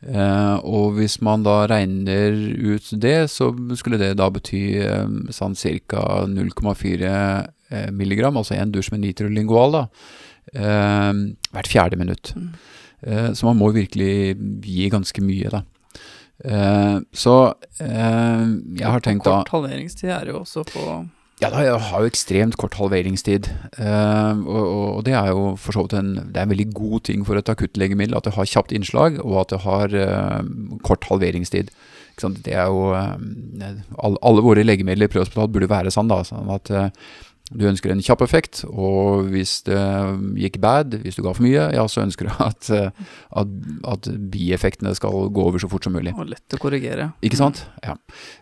[0.00, 4.80] Uh, og hvis man da regner ut det, så skulle det da bety
[5.28, 5.52] sånn
[5.92, 6.24] ca.
[6.24, 12.32] 0,4 uh, milligram, altså en dusj med nitrolingual, da, uh, hvert fjerde minutt.
[12.34, 12.50] Mm.
[13.34, 14.34] så man må virkelig
[14.66, 15.62] gi ganske mye, da.
[17.12, 17.36] så
[17.78, 20.84] jeg har tenkt da Kort halveringstid er jo også på
[21.40, 23.46] Ja, jeg har jo ekstremt kort halveringstid.
[23.78, 24.64] Uh, og,
[24.96, 27.40] og, det er jo for så vidt en, det er en veldig god ting for
[27.40, 30.42] et akuttlegemiddel at det har kjapt innslag, og at det har uh,
[30.84, 31.72] kort halveringstid.
[32.20, 36.20] Det er jo uh, alle, alle, våre legemidler i prehospital burde være sånn, da.
[36.28, 36.74] Sånn at
[37.50, 39.80] du ønsker en kjapp effekt, og hvis det
[40.38, 43.54] gikk bad, hvis du ga for mye, ja, så ønsker du at, at,
[43.90, 46.14] at bieffektene skal gå over så fort som mulig.
[46.14, 47.10] Og lett å korrigere.
[47.26, 47.64] Ikke sant?
[47.82, 47.96] Ja.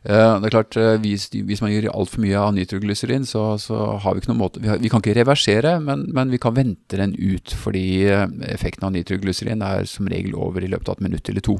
[0.05, 3.81] Eh, det er klart, eh, hvis, hvis man gir altfor mye av nitroglyserin, så, så,
[4.03, 6.57] har vi ikke noen måte vi, har, vi kan ikke reversere, men, men, vi kan
[6.57, 10.99] vente den ut, fordi eh, effekten av nitroglyserin er som regel over i løpet av
[10.99, 11.59] et minutt eller to.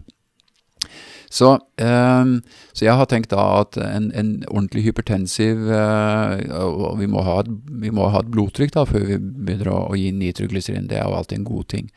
[1.29, 2.31] Så, eh,
[2.73, 7.51] så, jeg har tenkt da at en, en ordentlig hypertensiv uh, vi, må et,
[7.83, 10.89] vi, må ha et, blodtrykk da før vi begynner å, å gi nitroglyserin.
[10.89, 11.91] Det er jo alltid en god ting.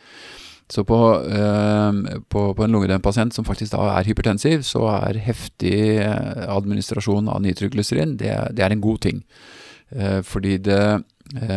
[0.71, 5.97] Så på, eh, på, på en lungedempasient som faktisk da er hypertensiv, så er heftig
[5.99, 9.25] eh, administrasjon av nitroglyserin det, det er en god ting.
[9.91, 10.83] Uh, fordi det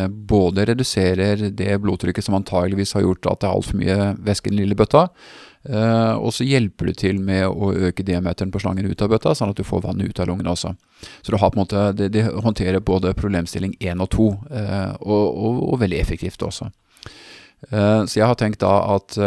[0.07, 4.53] både reduserer det blodtrykket som antageligvis har gjort at det er altfor mye væske i
[4.53, 5.01] den lille bøtta,
[5.65, 9.33] Uh, og så hjelper du til med å øke diameteren på slangen ut av bøtta,
[9.33, 10.75] sånn at du får vannet ut av lungene også.
[11.25, 14.91] Så du har på en måte, de, de håndterer både problemstilling 1 og 2, uh,
[15.01, 16.69] og, og, og, veldig effektivt også.
[17.71, 19.17] Uh, så jeg har tenkt da at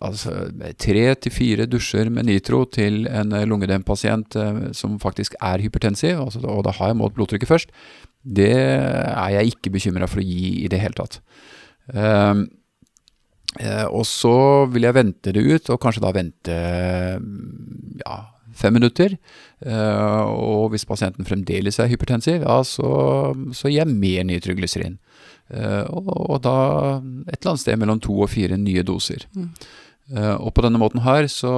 [0.00, 0.32] altså,
[0.80, 4.38] tre til fire dusjer med nitro til en lungedempasient
[4.76, 7.74] som faktisk er hypertensiv, altså, og da har jeg målt blodtrykket først,
[8.24, 11.20] det er jeg ikke bekymra for å gi i det hele tatt.
[11.92, 12.48] Uh,
[13.90, 14.34] og så
[14.70, 16.58] vil jeg vente det ut, og kanskje da vente
[18.04, 18.18] ja,
[18.60, 19.16] fem minutter.
[19.60, 22.90] Eh, og hvis pasienten fremdeles er hypertensiv, ja, så,
[23.56, 24.98] så gir jeg mer nitroglyserin.
[25.50, 26.56] Eh, og, og, da
[27.26, 29.26] et eller annet sted mellom to og fire nye doser.
[29.36, 29.50] Mm.
[30.16, 31.54] Eh, og på denne måten her så,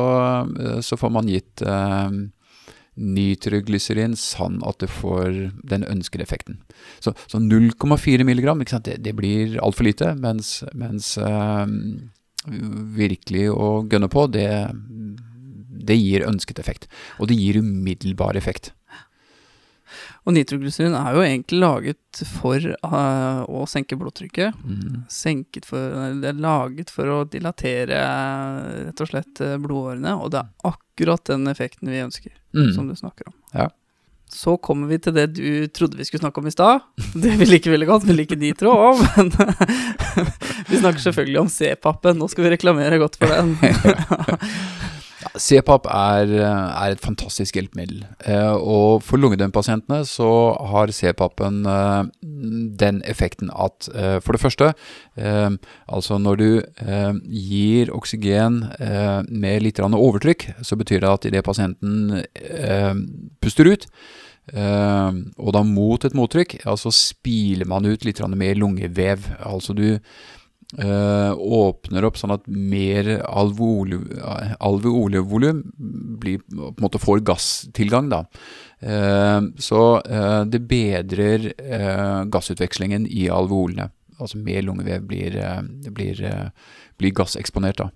[0.60, 2.22] eh, så får man gitt eh,
[2.96, 5.30] nitroglyserin sånn at det får
[5.68, 6.58] den ønskede effekten.
[7.00, 11.66] Så, så 0,4 milligram, det, det, blir altfor lite, mens, mens øh,
[12.98, 14.50] virkelig å gønne på, det,
[15.88, 16.88] det gir ønsket effekt.
[17.18, 18.74] Og det gir umiddelbar effekt.
[20.22, 24.54] Og nitroglyserin er jo egentlig laget for uh, å senke blodtrykket.
[24.62, 25.02] Mm.
[25.10, 27.98] Senket for, det er laget for å dilatere
[28.86, 32.70] rett og slett eh, blodårene, og det er akkurat den effekten vi ønsker, mm.
[32.76, 33.36] som du snakker om.
[33.56, 33.66] Ja.
[34.32, 36.86] Så kommer vi til det du trodde vi skulle snakke om i stad.
[37.24, 39.28] Det vi liker veldig godt, vi liker nitro òg, men
[40.70, 42.16] vi snakker selvfølgelig om C-pappen.
[42.22, 43.56] Nå skal vi reklamere godt for den.
[45.38, 48.02] CPAP er, er, et fantastisk hjelpemiddel.
[48.26, 50.30] Eh, og for lungedømpasientene så
[50.72, 52.00] har CPAP-en eh,
[52.80, 54.72] den effekten at eh, for det første
[55.16, 55.50] eh,
[55.92, 61.44] Altså når du eh, gir oksygen eh, med litt overtrykk, så betyr det at idet
[61.44, 62.22] pasienten
[63.42, 63.86] puster ut,
[64.52, 69.28] og da mot et mottrykk, ja, så spiler man ut litt mer lungevev.
[69.46, 70.00] Altså du
[70.72, 75.58] Uh, åpner opp sånn at mer alveolevolum
[76.22, 76.40] blir,
[77.02, 78.08] får gasstilgang.
[78.08, 78.22] da.
[78.80, 81.52] Uh, så uh, det bedrer
[82.32, 83.90] gassutvekslingen i alveolene.
[84.22, 85.36] Altså mer lungevev blir,
[85.92, 86.16] blir,
[86.96, 87.78] blir gasseksponert.
[87.82, 87.88] da.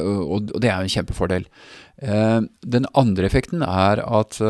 [0.00, 1.44] Og, og, det er jo en kjempefordel.
[2.64, 4.40] den andre effekten er at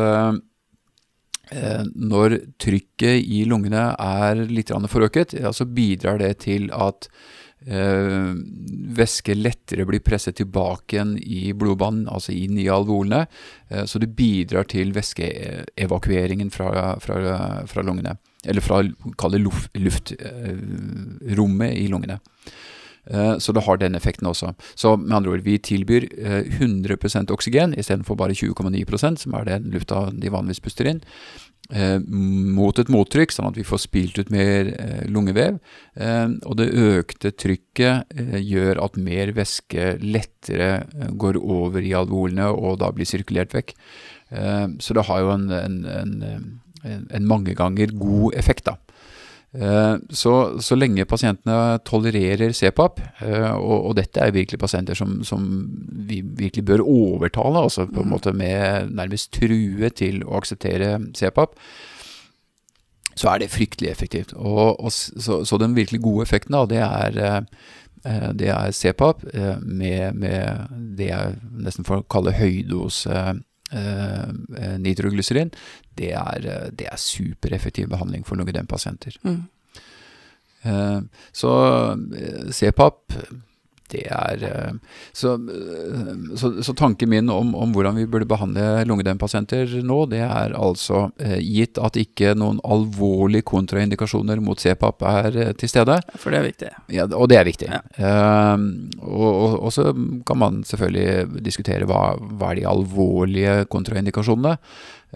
[1.91, 7.09] når trykket i lungene er litt forøket, så bidrar det til at
[7.67, 8.33] eh,
[8.99, 13.27] væske lettere blir presset tilbake igjen i blodbanen, altså inn i alvolene.
[13.69, 18.17] Eh, så det bidrar til væskeevakueringen fra, fra, fra lungene.
[18.45, 18.81] Eller fra
[19.75, 20.13] luftrommet
[21.75, 22.19] i lungene.
[23.09, 24.53] Eh, så det har den effekten også.
[24.75, 26.07] Så med andre ord, vi tilbyr
[26.61, 31.01] 100% eh, oksygen istedenfor bare 20,9% som er den lufta de vanligvis puster inn
[31.69, 35.59] mot et mottrykk, sånn at vi får spilt ut mer eh, lungevev.
[36.01, 41.93] Eh, og det økte trykket eh, gjør at mer væske lettere eh, går over i
[41.93, 43.75] alvolene og da blir sirkulert vekk.
[44.33, 48.79] Eh, så det har jo en, en, en, en mange ganger god effekt, da.
[49.51, 55.23] Eh, så, så, lenge pasientene tolererer CPAP, eh, og, og, dette er virkelig pasienter som,
[55.25, 55.47] som
[55.89, 58.13] vi virkelig bør overtale, altså på en mm.
[58.13, 61.57] måte med nærmest true til å akseptere CPAP,
[63.17, 64.37] så er det fryktelig effektivt.
[64.37, 67.41] Og, og så, så, den virkelig gode effekten da, det er eh,
[68.37, 69.25] det er CPAP
[69.59, 71.33] med, med, det jeg
[71.65, 73.11] nesten får kalle høydose
[74.79, 75.51] nitroglyserin,
[75.97, 79.17] det er, eh, det er supereffektiv behandling for lungedempasienter.
[79.23, 79.43] Mm.
[81.31, 81.51] så
[82.51, 83.13] CPAP
[83.93, 84.73] det er eh,
[85.15, 90.21] så, eh, så, så, tanken min om, om, hvordan vi burde behandle lungedempasienter nå, det
[90.25, 95.99] er altså eh, gitt at ikke noen alvorlige kontraindikasjoner mot CPAP er til stede.
[96.17, 96.71] For det er viktig.
[96.95, 97.69] Ja, og det er viktig.
[97.71, 97.81] Ja.
[97.99, 98.65] Uh,
[99.03, 99.89] og, og, og, så
[100.27, 104.57] kan man selvfølgelig diskutere hva, hva er de alvorlige kontraindikasjonene.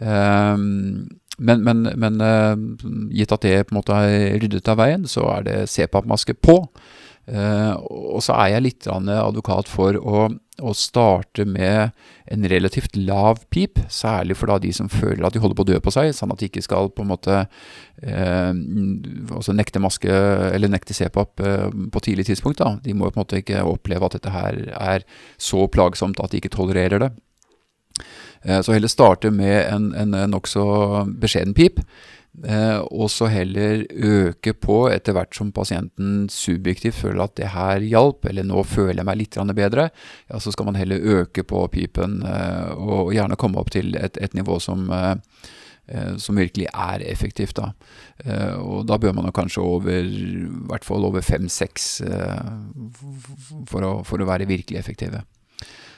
[0.01, 0.57] Uh,
[1.43, 2.19] men, men, men
[3.13, 6.59] gitt at det på en måte er ryddet av veien, så er det CPAP-maske på.
[7.23, 10.25] Uh, og så er jeg litt advokat for å,
[10.59, 11.93] å, starte med
[12.27, 15.79] en relativt lav pip, særlig for de som føler at de holder på å dø
[15.79, 17.37] på seg, sånn at de ikke skal på en måte
[18.03, 18.51] eh,
[19.55, 22.59] nekte maske eller nekte CPAP uh, på tidlig tidspunkt.
[22.59, 22.75] Da.
[22.83, 25.07] De må på en måte ikke oppleve at dette her er
[25.39, 27.13] så plagsomt at de ikke tolererer det.
[28.43, 30.65] Eh, så heller starte med en, en nokså
[31.23, 31.79] beskjeden pip.
[32.41, 37.83] Eh, og så heller øke på etter hvert som pasienten subjektivt føler at det her
[37.85, 39.89] hjalp, eller nå føler jeg meg litt bedre.
[40.31, 44.17] Ja, så skal man heller øke på pipen, eh, og gjerne komme opp til et,
[44.17, 44.89] et nivå som
[46.15, 47.57] som virkelig er effektivt.
[47.57, 47.73] Da.
[48.63, 51.87] Og da bør man kanskje over, i hvert fall over fem-seks
[53.67, 55.25] for, for, å være virkelig effektive.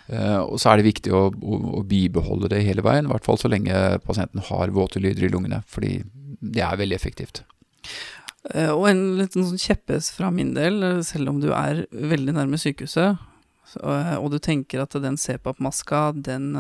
[0.10, 3.38] Og så er det viktig å, å, å, bibeholde det hele veien, i hvert fall
[3.38, 6.00] så lenge pasienten har våte lyder i lungene, fordi
[6.40, 7.44] det er veldig effektivt.
[8.54, 12.36] Uh, og en liten sånn kjepphest fra min del, eh, selv om du er veldig
[12.38, 13.22] nærme sykehuset,
[13.82, 16.52] uh, og du tenker at den CPAP-maska, den,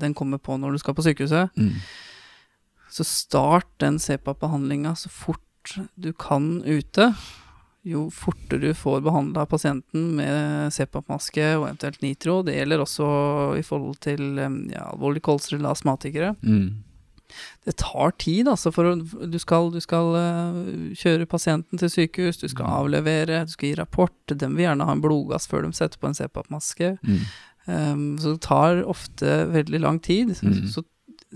[0.00, 1.76] den, kommer på når du skal på sykehuset, mm.
[2.90, 7.12] så start den CPAP-behandlinga så fort du kan ute
[7.86, 12.40] jo fortere du får behandla pasienten med CPAP-maske og eventuelt nitro.
[12.44, 13.06] Det gjelder også
[13.56, 16.34] i forhold til ja, alvorlig eller astmatikere.
[16.42, 16.89] Mm.
[17.66, 20.60] Det tar tid, altså, for du skal, du skal uh,
[20.98, 22.76] kjøre pasienten til sykehus, du skal mm.
[22.78, 24.16] avlevere, du skal gi rapport.
[24.30, 26.94] De vil gjerne ha en blodgass før de setter på en CPAP-maske.
[27.02, 27.20] Mm.
[27.70, 30.34] Um, så det tar ofte veldig lang tid.
[30.42, 30.64] Mm.
[30.72, 30.86] Så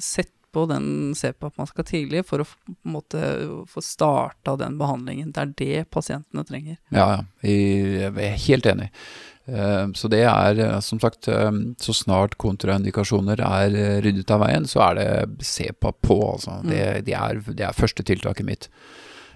[0.00, 2.46] sett på den CPAP-maska tidlig for å
[2.87, 3.20] måte
[3.68, 5.33] få starta den behandlingen.
[5.35, 6.78] Det er det pasientene trenger.
[6.94, 7.22] Ja, ja.
[7.42, 8.88] Jeg er helt enig.
[9.46, 14.64] Eh, så det er eh, som sagt eh, Så snart kontraindikasjoner er ryddet av veien,
[14.68, 16.59] så er det CPAP på, altså.
[16.62, 16.70] Mm.
[16.70, 18.70] Det, det, er, det er første tiltaket mitt.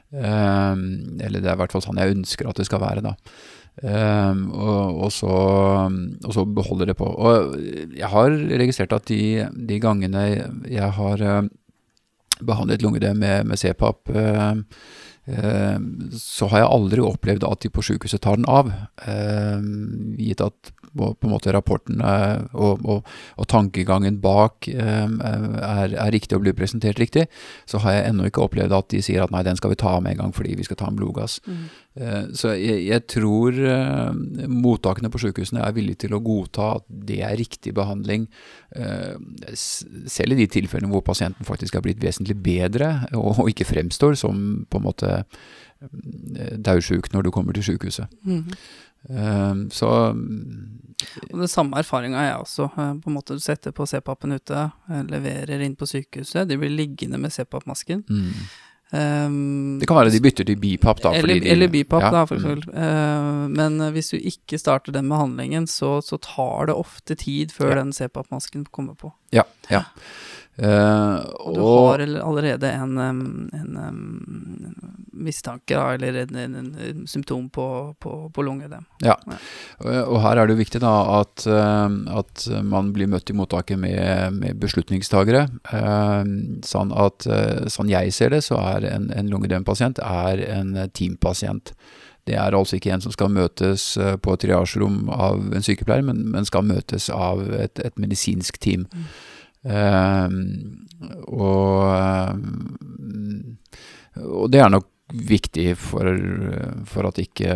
[0.08, 3.10] Eller det er i hvert fall sånn jeg ønsker at det skal være, da.
[3.84, 7.04] Og, og, så, og, så, beholder det på.
[7.04, 7.58] Og
[7.92, 10.24] jeg har registrert at de, de gangene
[10.64, 11.26] jeg har
[12.40, 14.08] behandlet lungedem med, med CPAP,
[15.28, 18.70] så har jeg aldri opplevd at de på sykehuset tar den av.
[20.16, 26.36] gitt at på, på en måte rapporten og, og, og tankegangen bak er, er, riktig
[26.36, 27.26] og blir presentert riktig,
[27.68, 29.96] så har jeg ennå ikke opplevd at de sier at nei, den skal vi ta
[30.00, 31.38] med en gang fordi vi skal ta en blodgass.
[31.46, 31.62] Mm.
[31.98, 33.60] Eh, så jeg, jeg tror
[34.48, 38.28] mottakene på sykehusene er villige til å godta at det er riktig behandling,
[39.58, 44.18] selv i de tilfellene hvor pasienten faktisk er blitt vesentlig bedre og, og ikke fremstår
[44.20, 45.14] som på en måte
[46.66, 48.10] daudsjuk når du kommer til sykehuset.
[48.26, 48.44] Mm.
[49.08, 49.90] Um, så
[51.30, 52.70] og Det samme erfaringa har jeg også.
[52.74, 56.48] Eh, på en måte Du setter på CPAP-en ute, eh, leverer inn på sykehuset.
[56.48, 58.02] De blir liggende med CPAP-masken.
[58.08, 58.48] Mm.
[58.90, 61.10] Um, det kan være de bytter til BIPAP, da.
[61.12, 62.10] Eller, de, eller BIPAP, ja.
[62.10, 62.64] da, for eksempel.
[62.72, 62.78] Mm.
[62.80, 67.76] Uh, men hvis du ikke starter den behandlingen, så, så tar det ofte tid før
[67.76, 67.82] ja.
[67.82, 69.12] den CPAP-masken kommer på.
[69.30, 69.84] Ja, ja.
[70.58, 73.20] Uh, og du har allerede en, en,
[73.54, 74.00] en
[75.24, 77.66] mistanke, da, eller en, en, symptom på,
[78.00, 78.86] på, på lungeødem.
[79.04, 79.16] Ja.
[79.26, 79.38] ja.
[80.04, 84.38] Og her er det jo viktig da at, at man blir møtt i mottaket med,
[84.38, 85.46] med beslutningstagere.
[86.66, 87.28] Sånn at
[87.72, 91.74] sånn jeg ser det, så er en, en lungedempasient er en teampasient.
[92.28, 96.26] Det er altså ikke en som skal møtes på et triasjerom av en sykepleier, men,
[96.34, 98.86] men skal møtes av et, et medisinsk team.
[98.92, 99.10] Mm.
[99.68, 100.28] Uh,
[101.26, 101.82] og,
[104.22, 106.08] og det er nok viktig for,
[106.88, 107.52] for, at ikke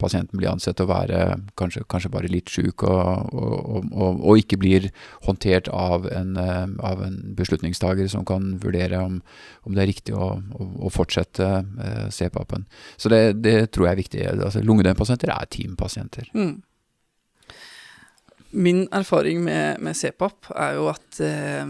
[0.00, 1.20] pasienten blir ansett å være
[1.58, 4.88] kanskje, kanskje bare litt syk, og, og, og, og, ikke blir
[5.26, 9.20] håndtert av en, av en beslutningstaker som kan vurdere om,
[9.68, 12.64] om det er riktig å, å, å fortsette eh, CPAP-en.
[12.96, 14.24] Så det, det, tror jeg er viktig.
[14.38, 16.32] Altså, Lungedempasienter er teampasienter.
[16.32, 16.56] Mm.
[18.50, 21.68] Min erfaring med, med CPAP er jo at eh,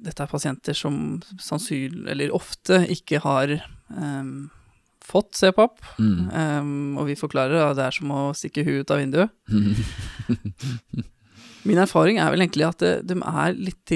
[0.00, 4.32] dette er pasienter som sannsynlig, eller ofte, ikke har eh,
[5.04, 5.80] fått CPAP.
[5.98, 6.30] Mm.
[6.32, 9.34] Um, og vi forklarer at det er som å stikke huet ut av vinduet.
[11.68, 13.92] Min erfaring er vel egentlig at de, de er litt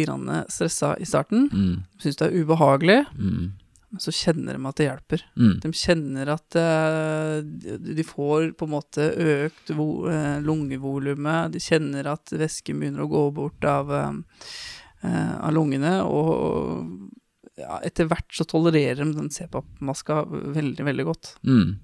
[0.52, 1.48] stressa i starten.
[1.48, 1.76] Mm.
[2.02, 3.00] Syns det er ubehagelig.
[3.16, 3.52] Mm.
[3.94, 5.22] Men så kjenner de at det hjelper.
[5.38, 5.52] Mm.
[5.62, 11.52] De kjenner at eh, de får på en måte økt vo- eh, lungevolumet.
[11.54, 15.92] De kjenner at væsken begynner å gå bort av, eh, av lungene.
[16.10, 17.12] Og
[17.60, 20.24] ja, etter hvert så tolererer de den CPAP-maska
[20.58, 21.36] veldig, veldig godt.
[21.46, 21.76] Mm.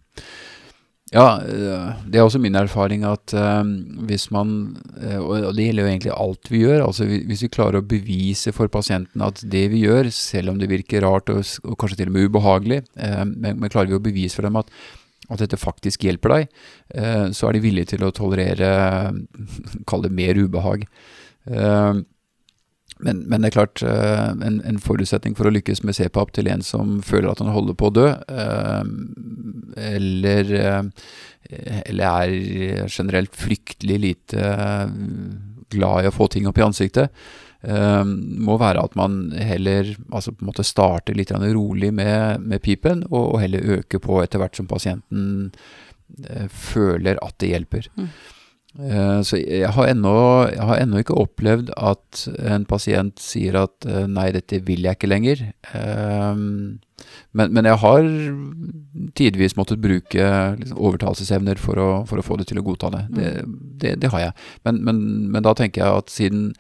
[1.11, 3.71] Ja, eh, det er også min erfaring at eh,
[4.07, 6.85] hvis man eh, Og det gjelder jo egentlig alt vi gjør.
[6.87, 10.71] altså Hvis vi klarer å bevise for pasienten at det vi gjør, selv om det
[10.71, 11.43] virker rart og,
[11.81, 14.71] kanskje til og med ubehagelig, eh, men, klarer vi å bevise for dem at,
[15.31, 16.55] at dette faktisk hjelper deg,
[17.35, 18.71] så er de villige til å tolerere
[19.89, 20.87] Kall det mer ubehag.
[23.01, 26.51] Men, men det er klart, eh, en, en forutsetning for å lykkes med CPAP til
[26.53, 28.91] en som føler at han holder på å dø, eh,
[29.91, 34.51] eller, eh, eller er generelt fryktelig lite
[35.71, 37.23] glad i å få ting opp i ansiktet,
[37.61, 43.03] må være at man heller altså på en måte starter litt rolig med, med pipen,
[43.11, 45.51] og, og heller øker på etter hvert som pasienten
[46.49, 47.91] føler at det hjelper.
[48.01, 48.09] Mm.
[48.79, 50.13] Eh, Så jeg har, ennå,
[50.53, 54.95] jeg har ennå ikke opplevd at en pasient sier at eh, nei, dette vil jeg
[54.99, 55.43] ikke lenger.
[55.75, 56.37] Eh,
[57.33, 58.03] Men, men jeg har
[59.17, 60.27] tidvis måttet bruke
[60.61, 63.01] liksom, overtalelsesevner for å, for å få det til å godta det.
[63.17, 63.31] Det,
[63.81, 64.35] det, det har jeg.
[64.69, 64.99] Men, men,
[65.33, 66.51] men da tenker jeg at siden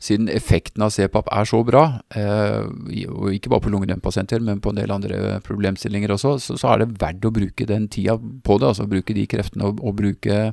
[0.00, 1.84] siden effekten av CPAP er så bra,
[2.14, 2.64] eh,
[3.10, 6.82] og ikke bare på lungedempasienter, men på en del andre problemstillinger også, så, så er
[6.82, 8.72] det verdt å bruke den tida på det.
[8.72, 10.52] Altså bruke de kreftene og, bruke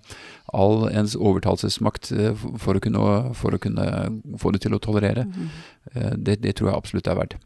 [0.55, 2.79] all ens overtalelsesmakt eh, for,
[3.37, 3.89] for, å kunne,
[4.41, 5.27] få det til å tolerere.
[5.93, 7.37] Eh, det, det tror jeg absolutt er verdt.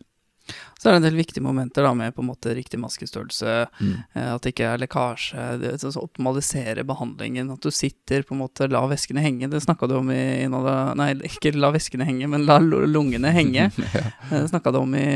[0.79, 4.03] Så er det en del viktige momenter da med på en måte riktig maskestørrelse, Mm.
[4.15, 8.33] eh, at det ikke er lekkasje, det, så, så optimalisere behandlingen, at du sitter på
[8.35, 9.49] en måte, la væskene henge.
[9.51, 13.69] Det snakka du om i Nei, ikke la væskene henge, men la lungene henge.
[13.75, 14.05] ja.
[14.29, 15.07] Det snakka du om i,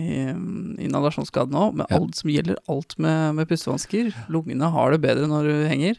[0.00, 1.96] i inhalasjonsskaden òg, med Ja.
[1.96, 4.12] alt som gjelder alt med, med pustevansker.
[4.28, 5.96] Lungene har det bedre når du henger.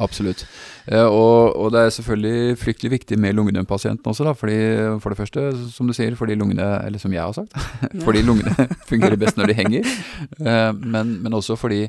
[0.00, 0.46] Absolutt.
[0.86, 4.32] Eh, og, og det er selvfølgelig fryktelig viktig med lungedømpasienten også, da.
[4.36, 4.56] Fordi,
[5.02, 5.44] for det første,
[5.74, 7.54] som du sier, fordi lungene Eller som jeg har sagt,
[8.06, 9.94] fordi lungene fungerer best når de henger.
[10.40, 11.86] Eh, men, men også fordi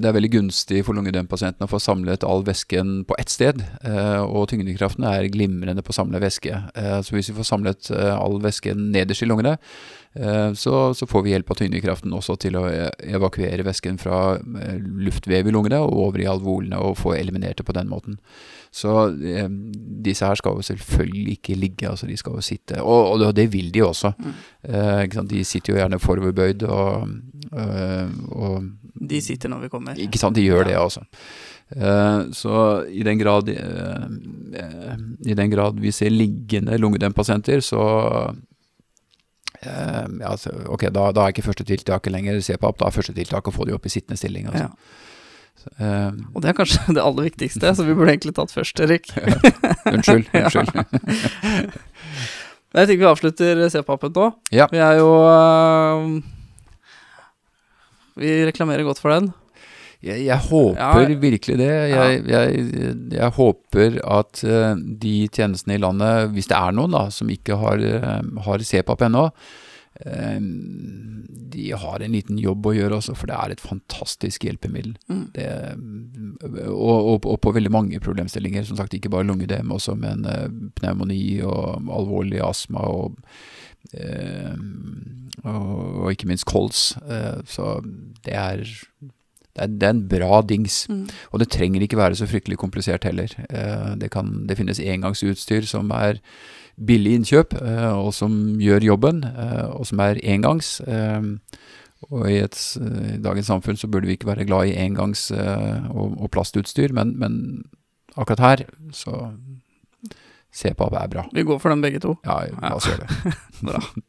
[0.00, 3.60] det er veldig gunstig for lungedømpasienten å få samlet all væsken på ett sted.
[3.84, 6.54] eh, Og tyngdekraften er glimrende på å samle væske.
[6.74, 9.58] Eh, Så hvis vi får samlet eh, all væsken nederst i lungene,
[10.16, 14.38] eh, så, så får vi hjelp av tyngdekraften også til å eh, evakuere væsken fra
[14.38, 18.18] eh, luftvev i lungene og over i alvolene og få eliminert det på den måten.
[18.72, 18.92] Så
[19.24, 19.48] eh,
[20.04, 22.82] disse her skal jo selvfølgelig ikke ligge, altså de skal jo sitte.
[22.82, 24.12] Og, og det- det vil de også.
[24.18, 24.32] Mm.
[24.74, 25.22] Eh?
[25.30, 27.08] De sitter jo gjerne foroverbøyd og,
[27.52, 28.62] øh, og
[29.08, 29.94] De sitter når vi kommer.
[29.98, 31.00] Ikke sant, de gjør det også.
[31.76, 34.96] Eh, så i den grad eh,
[35.26, 37.82] I den grad vi ser liggende lungedempasienter, så
[39.62, 43.14] eh, ja, altså, ok, da, da er ikke første tiltaket lenger CPAP, da er første
[43.16, 44.46] tiltak å få de opp i sittende stilling.
[44.50, 44.68] Altså.
[44.68, 45.06] Ja.
[45.78, 49.10] Eh, Og det er kanskje det aller viktigste, så vi burde egentlig tatt først, Erik.
[49.92, 50.28] unnskyld.
[50.38, 50.70] unnskyld.
[52.76, 54.26] Jeg tenker vi avslutter C-papen nå.
[54.54, 54.66] Ja.
[54.72, 56.18] Vi er jo uh,
[58.18, 59.30] Vi reklamerer godt for den.
[60.04, 60.78] Jeg, jeg håper
[61.10, 61.14] Ja.
[61.18, 61.70] virkelig det.
[61.90, 62.66] Jeg, jeg,
[63.16, 67.56] jeg håper at uh, de tjenestene i landet, hvis det er noen da, som ikke
[67.58, 69.24] har, uh, har CPAP ennå,
[71.48, 74.94] de har en liten jobb å gjøre også, for det er et fantastisk hjelpemiddel.
[75.10, 75.24] Mm.
[75.34, 75.48] Det,
[76.68, 78.66] og, og, og på veldig mange problemstillinger.
[78.68, 80.46] Som sagt, ikke bare lungedem også, men eh,
[80.78, 83.18] pneumoni og alvorlig astma og,
[83.92, 84.54] eh,
[85.44, 86.92] og, ikke minst kols.
[87.08, 87.78] Eh, så
[88.26, 90.84] det er, det er, det er en bra dings.
[90.90, 91.06] Mm.
[91.32, 93.34] Og det trenger ikke være så fryktelig komplisert heller.
[93.48, 96.22] Eh, det, kan, det finnes engangsutstyr som er
[96.78, 100.78] billig innkjøp, eh, og som gjør jobben, eh, og som er engangs.
[100.80, 101.22] Eh,
[102.08, 106.14] og i, et, i dagens samfunn så burde vi ikke være glad i engangs- og,
[106.14, 107.40] og plastutstyr, men, men
[108.14, 108.62] akkurat her
[108.94, 109.32] så
[110.54, 111.24] CPAP er bra.
[111.34, 112.14] Vi går for dem begge to.
[112.24, 113.34] Ja, la oss gjøre det.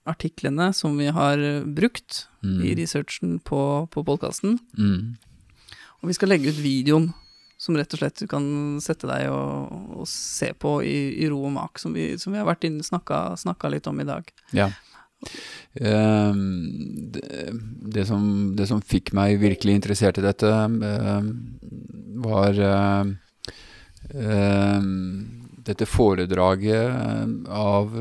[0.09, 2.62] artiklene som vi har brukt Mm.
[2.62, 4.59] i researchen på, på podkasten.
[4.78, 5.16] Mm.
[6.01, 7.11] Og vi skal legge ut videoen
[7.61, 8.44] som rett og slett du kan
[8.80, 12.40] sette deg og, og se på i, i, ro og mak, som vi, som vi
[12.40, 14.30] har vært inne snakka, snakka litt om i dag.
[14.57, 14.70] Ja.
[15.76, 16.40] Um,
[17.12, 17.51] det,
[17.92, 18.22] det, som,
[18.57, 20.80] det, som, fikk meg virkelig interessert i dette, um,
[22.24, 23.12] var um,
[25.68, 27.92] dette foredraget av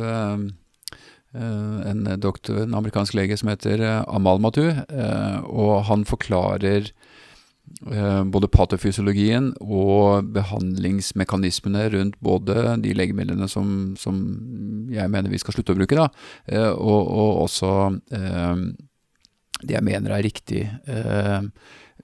[1.39, 4.65] en, doktor, en amerikansk lege som heter Amal Matu,
[5.47, 6.91] og han forklarer
[8.33, 14.17] både patofysiologien og behandlingsmekanismene rundt både de legemidlene som, som
[14.91, 16.07] jeg mener vi skal slutte å bruke, da,
[16.73, 17.73] og, og også
[18.17, 18.65] eh,
[19.59, 21.41] det jeg mener er riktig, eh,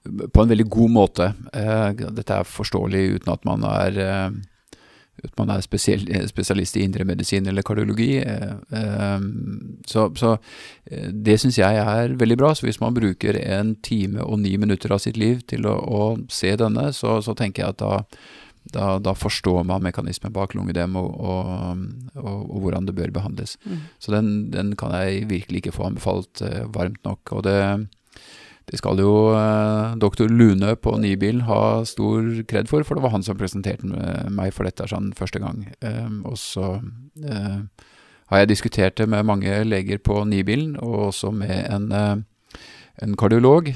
[0.06, 1.30] på en veldig god måte.
[1.56, 3.98] Eh, dette er forståelig uten at man er
[5.22, 8.10] uten man er spesiell, spesialist i indremedisin eller kardiologi.
[9.88, 10.36] Så, så
[11.26, 12.52] det syns jeg er veldig bra.
[12.54, 16.02] Så hvis man bruker en time og ni minutter av sitt liv til å, å
[16.32, 17.92] se denne, så, så, tenker jeg at da,
[18.74, 21.84] da, da, forstår man mekanismen bak lungedem og, og,
[22.16, 23.56] og, og hvordan det bør behandles.
[23.64, 23.84] Mm.
[24.02, 26.44] Så den, den, kan jeg virkelig ikke få anbefalt
[26.74, 27.36] varmt nok.
[27.36, 27.60] og det
[28.66, 33.12] det skal jo eh, doktor Lune på Nibilen ha stor kred for, for det var
[33.14, 33.86] han som presenterte
[34.34, 35.68] meg for dette sånn første gang.
[35.86, 36.72] Eh, og så
[37.22, 37.60] eh,
[38.32, 42.24] har jeg diskutert det med mange leger på Nybilen, og også med en,
[43.06, 43.70] en kardiolog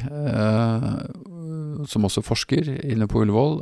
[1.86, 3.60] som også forsker inne på Ullevål.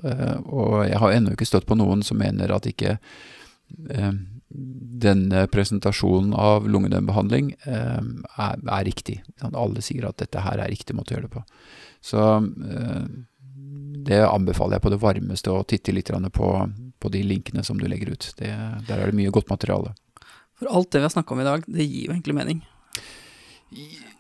[0.49, 2.97] og jeg har ennå ikke støtt på noen som mener at ikke
[4.49, 9.20] denne presentasjonen av lungedembehandling eh, er, er, riktig.
[9.44, 11.42] Alle sier at dette her er riktig måte å gjøre det på.
[12.01, 13.05] Så eh,
[14.09, 16.51] det anbefaler jeg på det varmeste å titte litt på,
[16.99, 18.30] på de linkene som du legger ut.
[18.38, 18.53] Det,
[18.88, 19.92] der er det mye godt materiale.
[20.59, 22.62] For alt det vi har snakka om i dag, det gir jo egentlig mening.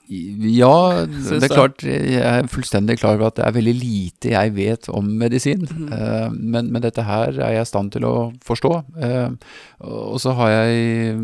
[0.08, 1.82] Ja, det er klart.
[1.84, 5.66] Jeg er fullstendig klar over at det er veldig lite jeg vet om medisin.
[5.68, 6.38] Mm.
[6.38, 8.14] Men, men, dette her er jeg i stand til å
[8.46, 8.72] forstå.
[8.96, 9.36] Uh,
[9.84, 11.18] og så har jeg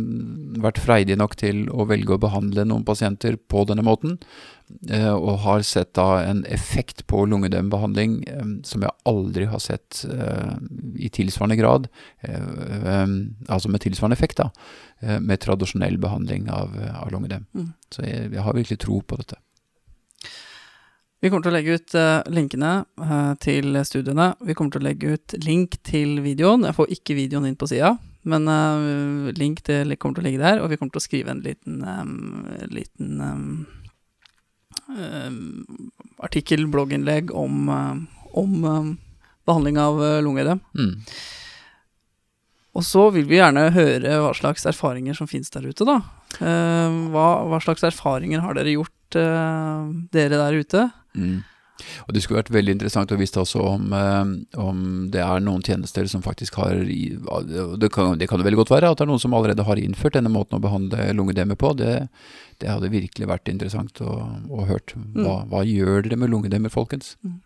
[0.65, 4.19] vært freidig nok til å velge å behandle noen pasienter på denne måten.
[4.91, 10.01] Uh, og har sett da en effekt på lungedømbehandling um, som jeg aldri har sett
[10.97, 11.89] i tilsvarende grad.
[12.25, 14.49] Altså med tilsvarende effekt, da.
[15.21, 17.45] med tradisjonell behandling av, av lungedem.
[17.55, 17.69] Mm.
[17.93, 19.37] Så jeg, jeg har virkelig tro på dette.
[21.21, 21.97] Vi kommer til å legge ut
[22.33, 22.73] linkene
[23.45, 24.33] til studiene.
[24.45, 26.67] Vi kommer til å legge ut link til videoen.
[26.69, 27.95] Jeg får ikke videoen inn på sida,
[28.29, 28.49] men
[29.39, 30.61] link til, kommer til å ligge der.
[30.65, 31.81] Og vi kommer til å skrive en liten,
[32.73, 33.25] liten
[36.25, 37.71] artikkel, blogginnlegg, om,
[38.33, 38.53] om
[39.47, 40.61] behandling av lungeødem.
[40.77, 40.93] Mm.
[42.75, 46.01] Og så vil vi gjerne høre hva slags erfaringer som finnes der ute, da.
[46.41, 50.89] hva, hva slags erfaringer har dere gjort, dere der ute?
[51.15, 51.37] Mm.
[52.07, 53.95] Og Det skulle vært veldig interessant å vite også om,
[54.63, 58.73] om, det er noen tjenester som faktisk har det kan, det kan det veldig godt
[58.77, 61.73] være at det er noen som allerede har innført denne måten å behandle lungedemme på.
[61.79, 62.07] Det,
[62.63, 64.15] det, hadde virkelig vært interessant å,
[64.55, 64.95] å hørt.
[64.95, 65.51] Hva, mm.
[65.51, 67.17] hva, gjør dere med lungedemmer, folkens?
[67.27, 67.41] Mm.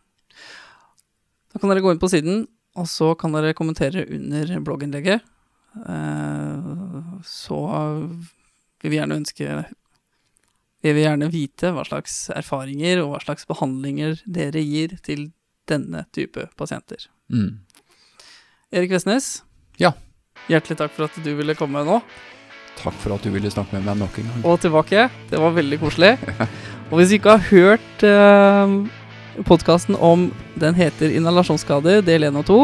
[1.48, 2.44] Da kan dere gå inn på siden,
[2.78, 5.24] og så kan dere kommentere under blogginnlegget.
[7.26, 7.58] Så
[8.82, 9.62] vil vi gjerne ønske
[10.82, 15.30] vi vil gjerne vite hva slags erfaringer og hva slags behandlinger dere gir til
[15.68, 17.08] denne type pasienter.
[17.32, 17.60] Mm.
[18.72, 19.42] Erik Vestnes,
[19.80, 19.94] ja.
[20.48, 21.98] hjertelig takk for at du ville komme nå.
[22.78, 24.44] Takk for at du ville snakke med meg nok en gang.
[24.46, 25.08] Og tilbake.
[25.30, 26.14] Det var veldig koselig.
[26.90, 28.76] og hvis du ikke har hørt eh,
[29.48, 32.60] podkasten om Den heter Inhalasjonsskader, del 1 og 2,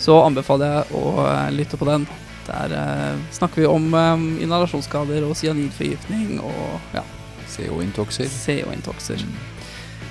[0.00, 2.06] så anbefaler jeg å uh, lytte på den.
[2.46, 7.02] Der uh, snakker vi om um, inhalasjonsskader og cyanidforgiftning og ja.
[7.50, 8.30] CO-intoxer.
[8.30, 9.22] CO-intokser.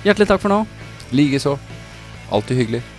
[0.04, 0.60] Hjertelig takk for nå.
[1.16, 1.56] Likeså.
[2.32, 2.95] Alltid hyggelig.